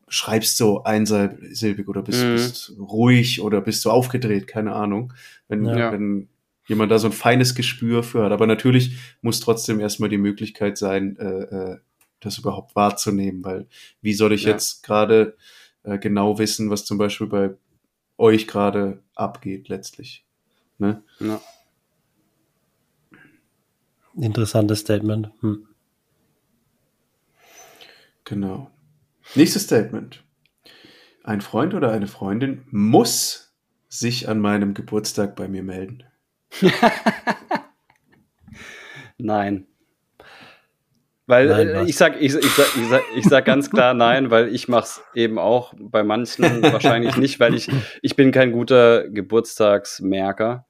[0.07, 2.31] schreibst so einsilbig oder bist, Mhm.
[2.33, 5.13] bist ruhig oder bist so aufgedreht, keine Ahnung.
[5.47, 5.91] Wenn, Ja.
[5.91, 6.29] wenn
[6.67, 8.31] jemand da so ein feines Gespür für hat.
[8.31, 11.77] Aber natürlich muss trotzdem erstmal die Möglichkeit sein, äh, äh,
[12.19, 13.67] das überhaupt wahrzunehmen, weil
[14.01, 14.51] wie soll ich Ja.
[14.51, 15.35] jetzt gerade
[15.83, 17.55] äh, genau wissen, was zum Beispiel bei
[18.17, 20.25] euch gerade abgeht letztlich.
[20.77, 21.03] Ne?
[21.19, 21.39] Ja.
[24.17, 25.29] Interessantes Statement.
[25.41, 25.67] Hm.
[28.23, 28.71] Genau.
[29.35, 30.23] Nächstes Statement.
[31.23, 33.53] Ein Freund oder eine Freundin muss
[33.89, 36.03] sich an meinem Geburtstag bei mir melden.
[39.17, 39.67] Nein.
[41.27, 44.29] Weil Nein, äh, ich sag, ich, ich, sag, ich, sag, ich sag ganz klar nein,
[44.29, 47.67] weil ich mach's eben auch bei manchen wahrscheinlich nicht, weil ich
[48.03, 50.67] ich bin kein guter Geburtstagsmerker.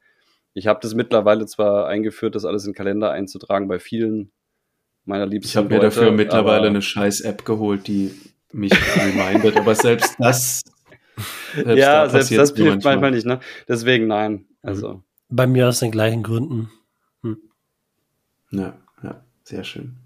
[0.53, 4.31] Ich habe das mittlerweile zwar eingeführt, das alles in den Kalender einzutragen bei vielen
[5.03, 8.13] meiner liebsten Ich habe mir dafür mittlerweile eine scheiß App geholt, die
[8.53, 10.61] mich remindet, aber selbst das
[11.53, 13.41] selbst ja, da selbst das hilft manchmal nicht, ne?
[13.67, 14.45] Deswegen nein.
[14.61, 16.69] Also Bei mir aus den gleichen Gründen.
[18.51, 19.97] Ja, ja, sehr schön.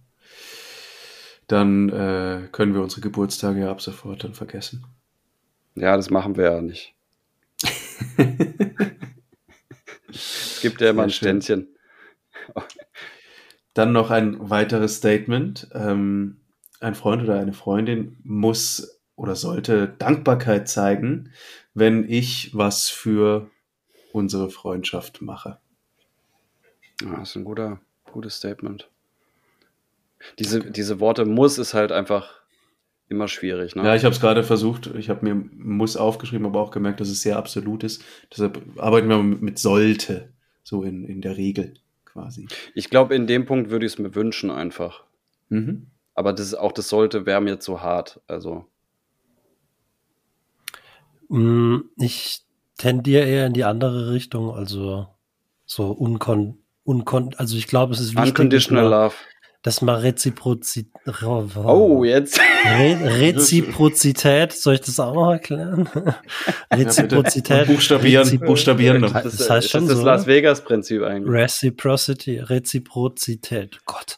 [1.47, 4.85] Dann äh, können wir unsere Geburtstage ja ab sofort dann vergessen.
[5.75, 6.93] ja, das machen wir ja nicht.
[10.07, 11.09] Es gibt ja immer ein.
[11.09, 11.67] Ständchen.
[13.73, 15.69] Dann noch ein weiteres Statement.
[15.73, 16.41] Ähm,
[16.79, 21.31] ein Freund oder eine Freundin muss oder sollte Dankbarkeit zeigen,
[21.73, 23.49] wenn ich was für
[24.11, 25.59] unsere Freundschaft mache.
[27.01, 27.79] Ja, das ist ein guter
[28.11, 28.89] Gutes Statement.
[30.37, 32.41] Diese, diese Worte muss ist halt einfach
[33.07, 33.75] immer schwierig.
[33.75, 33.83] Ne?
[33.83, 34.87] Ja, ich habe es gerade versucht.
[34.95, 38.03] Ich habe mir muss aufgeschrieben, aber auch gemerkt, dass es sehr absolut ist.
[38.31, 40.29] Deshalb arbeiten wir mit sollte,
[40.63, 42.47] so in, in der Regel quasi.
[42.75, 45.03] Ich glaube, in dem Punkt würde ich es mir wünschen einfach.
[45.49, 45.87] Mhm.
[46.13, 48.21] Aber das, auch das sollte wäre mir zu hart.
[48.27, 48.65] Also.
[51.29, 52.41] Mm, Ich
[52.79, 55.07] tendiere eher in die andere Richtung, also
[55.65, 59.15] so unkon, unkon also ich glaube, es ist wichtig, Unconditional dass man, Love.
[59.61, 60.91] dass man Reziprozität,
[61.63, 62.39] Oh, jetzt.
[62.39, 65.87] Re Reziprozität, soll ich das auch noch erklären?
[66.73, 67.67] Reziprozität.
[67.67, 69.01] Buchstabieren, buchstabieren.
[69.01, 70.05] Das, das heißt schon das ist so.
[70.05, 71.31] das Las Vegas-Prinzip eigentlich.
[71.31, 74.17] Reciprocity, Reziprozität, Gott.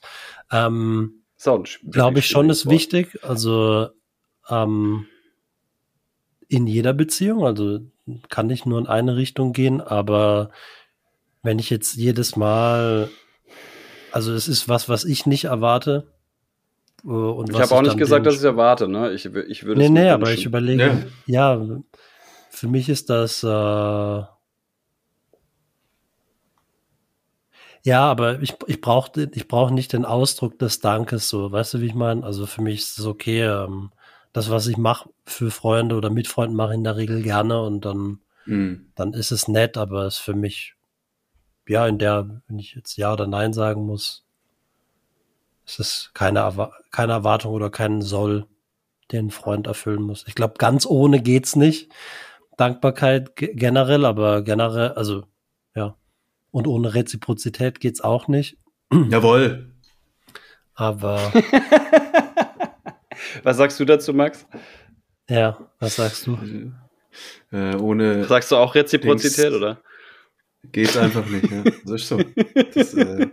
[0.52, 3.20] Ähm, So, glaube ich schon, ist wichtig.
[3.24, 3.90] Also
[4.50, 5.08] ähm,
[6.52, 7.80] in jeder Beziehung, also
[8.30, 10.52] kann nicht nur in eine Richtung gehen, aber
[11.44, 13.10] wenn ich jetzt jedes Mal,
[14.12, 16.12] also es ist was, was ich nicht erwarte.
[17.06, 19.12] äh, Und Ich habe auch nicht gesagt, dass ich erwarte, ne?
[19.14, 20.40] Ich, ich würde Nee, es nee, aber wünschen.
[20.40, 21.66] ich überlege, ja,
[22.50, 24.28] für mich ist das, äh, ja,
[28.12, 31.88] aber ich, ich brauche ich brauch nicht den Ausdruck des Dankes, so, weißt du, wie
[31.88, 32.26] ich meine?
[32.26, 33.92] Also für mich ist es okay, ähm,
[34.34, 37.62] das, was ich mache für Freunde oder mit Freunden, mache ich in der Regel gerne
[37.62, 38.88] und dann, Mhm.
[38.96, 40.76] dann ist es nett, aber es ist für mich,
[41.68, 44.24] ja, in der, wenn ich jetzt Ja oder Nein sagen muss,
[45.66, 48.48] ist es keine, Erwa- keine Erwartung oder kein Soll,
[49.12, 50.26] den ein Freund erfüllen muss.
[50.28, 51.92] Ich glaube, ganz ohne geht's nicht.
[52.58, 55.24] Dankbarkeit ge- generell, aber generell, also
[55.76, 55.96] ja.
[56.52, 58.58] Und ohne Reziprozität geht's auch nicht.
[59.10, 59.72] Jawohl.
[60.74, 61.32] Aber
[63.44, 64.46] Was sagst du dazu, Max?
[65.30, 66.38] ja, was sagst du?
[67.52, 69.56] Äh, ohne Sagst du auch Reziprozität, Dings.
[69.58, 69.82] oder?
[70.72, 71.50] geht's einfach nicht.
[71.52, 71.64] Ja.
[71.86, 72.18] Das ist so.
[72.74, 73.28] Das äh,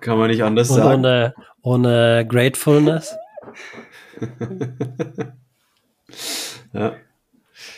[0.00, 1.00] kann man nicht anders Und sagen.
[1.00, 3.14] ohne, ohne Gratefulness?
[6.72, 6.96] Ja.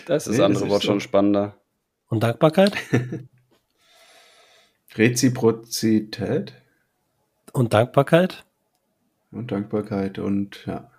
[0.07, 0.87] Da ist das Nee, das andere ist Wort so.
[0.89, 1.55] schon spannender.
[2.09, 2.73] Und Dankbarkeit?
[4.97, 6.55] Reziprozität
[7.53, 8.45] Und Dankbarkeit?
[9.33, 10.91] und Dankbarkeit und ja.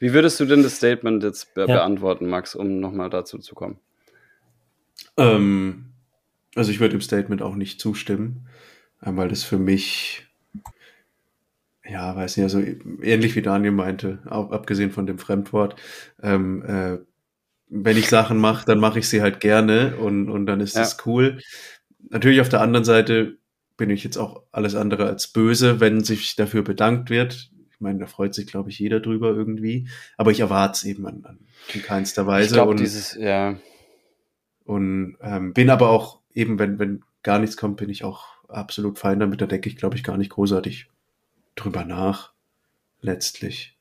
[0.00, 1.66] Wie würdest du denn das Statement jetzt be Ja.
[1.66, 3.78] beantworten, Max, um nochmal dazu zu kommen?
[5.16, 5.86] Ähm,
[6.54, 8.46] also ich würde dem Statement auch nicht zustimmen,
[9.02, 10.26] äh, weil das für mich,
[11.84, 12.60] ja, weiß nicht, also
[13.02, 15.76] ähnlich wie Daniel meinte, auch abgesehen von dem Fremdwort,
[16.22, 16.98] ähm, äh,
[17.68, 20.82] wenn ich Sachen mache, dann mache ich sie halt gerne und, und dann ist Ja.
[20.82, 21.40] das cool.
[22.10, 23.38] Natürlich auf der anderen Seite
[23.76, 27.50] bin ich jetzt auch alles andere als böse, wenn sich dafür bedankt wird.
[27.74, 29.88] Ich meine, da freut sich, glaube ich, jeder drüber irgendwie.
[30.16, 31.38] Aber ich erwarte es eben an, an
[31.72, 32.46] in keinster Weise.
[32.46, 33.56] ich glaube, und dieses, ja,
[34.64, 38.98] und ähm, bin aber auch eben, wenn, wenn gar nichts kommt, bin ich auch absolut
[38.98, 39.40] fein damit.
[39.40, 40.88] Da denke ich, glaube ich, gar nicht großartig
[41.54, 42.32] drüber nach.
[43.00, 43.78] Letztlich.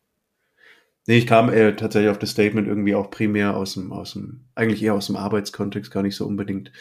[1.05, 4.45] Nee, ich kam äh, tatsächlich auf das Statement irgendwie auch primär aus dem, aus dem,
[4.55, 6.71] eigentlich eher aus dem Arbeitskontext, gar nicht so unbedingt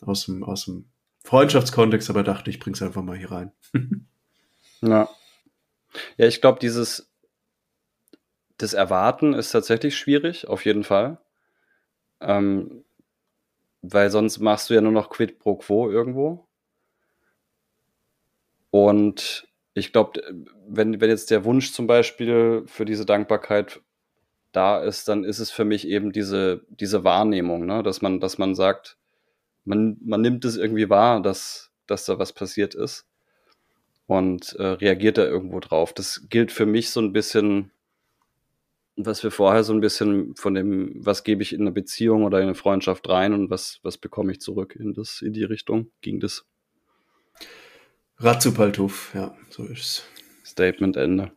[0.00, 0.86] aus dem, aus dem
[1.24, 3.52] Freundschaftskontext, aber dachte, ich bring's einfach mal hier rein.
[4.82, 5.08] Ja.
[6.16, 7.10] Ja, ich glaube, dieses
[8.58, 11.18] das Erwarten ist tatsächlich schwierig, auf jeden Fall.
[12.20, 12.84] Ähm,
[13.82, 16.48] weil sonst machst du ja nur noch Quid pro quo irgendwo.
[18.70, 20.20] Und ich glaube,
[20.66, 23.80] wenn, wenn jetzt der Wunsch zum Beispiel für diese Dankbarkeit
[24.52, 27.82] da ist, dann ist es für mich eben diese, diese Wahrnehmung, ne?
[27.82, 28.98] dass man, dass man sagt,
[29.64, 33.06] man, man nimmt es irgendwie wahr, dass, dass da was passiert ist
[34.06, 35.92] und äh, reagiert da irgendwo drauf.
[35.92, 37.70] Das gilt für mich so ein bisschen,
[38.96, 42.38] was wir vorher so ein bisschen von dem, was gebe ich in eine Beziehung oder
[42.38, 45.90] in eine Freundschaft rein und was, was bekomme ich zurück in das, in die Richtung,
[46.00, 46.46] ging das
[48.18, 50.04] Ratzupaltuff, ja, so ist's.
[50.42, 51.32] Statement Ende.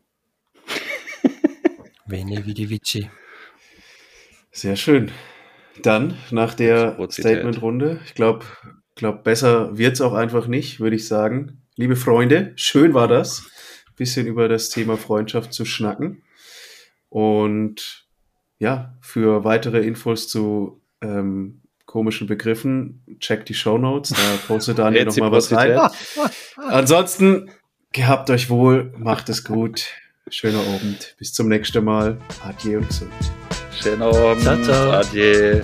[2.06, 3.10] Veni vidi vici.
[4.52, 5.12] Sehr schön.
[5.84, 6.98] Dann nach der.
[7.10, 8.46] Statement-Runde, ich glaube,
[8.96, 11.59] glaub, besser wird's auch einfach nicht, würde ich sagen.
[11.80, 13.50] Liebe Freunde, schön war das,
[13.96, 16.24] bisschen über das Thema Freundschaft zu schnacken.
[17.08, 18.06] Und
[18.58, 25.06] ja, für weitere Infos zu ähm, komischen Begriffen, checkt die Show Notes, da postet Daniel
[25.06, 25.80] noch mal was rein.
[26.58, 27.50] Ansonsten,
[27.94, 29.88] gehabt euch wohl, macht es gut,
[30.30, 33.14] schöner Abend, bis zum nächsten Mal, adieu und gesund.
[33.82, 34.44] Schönen Abend.
[34.44, 34.92] Ciao, ciao.
[34.92, 35.62] Adieu.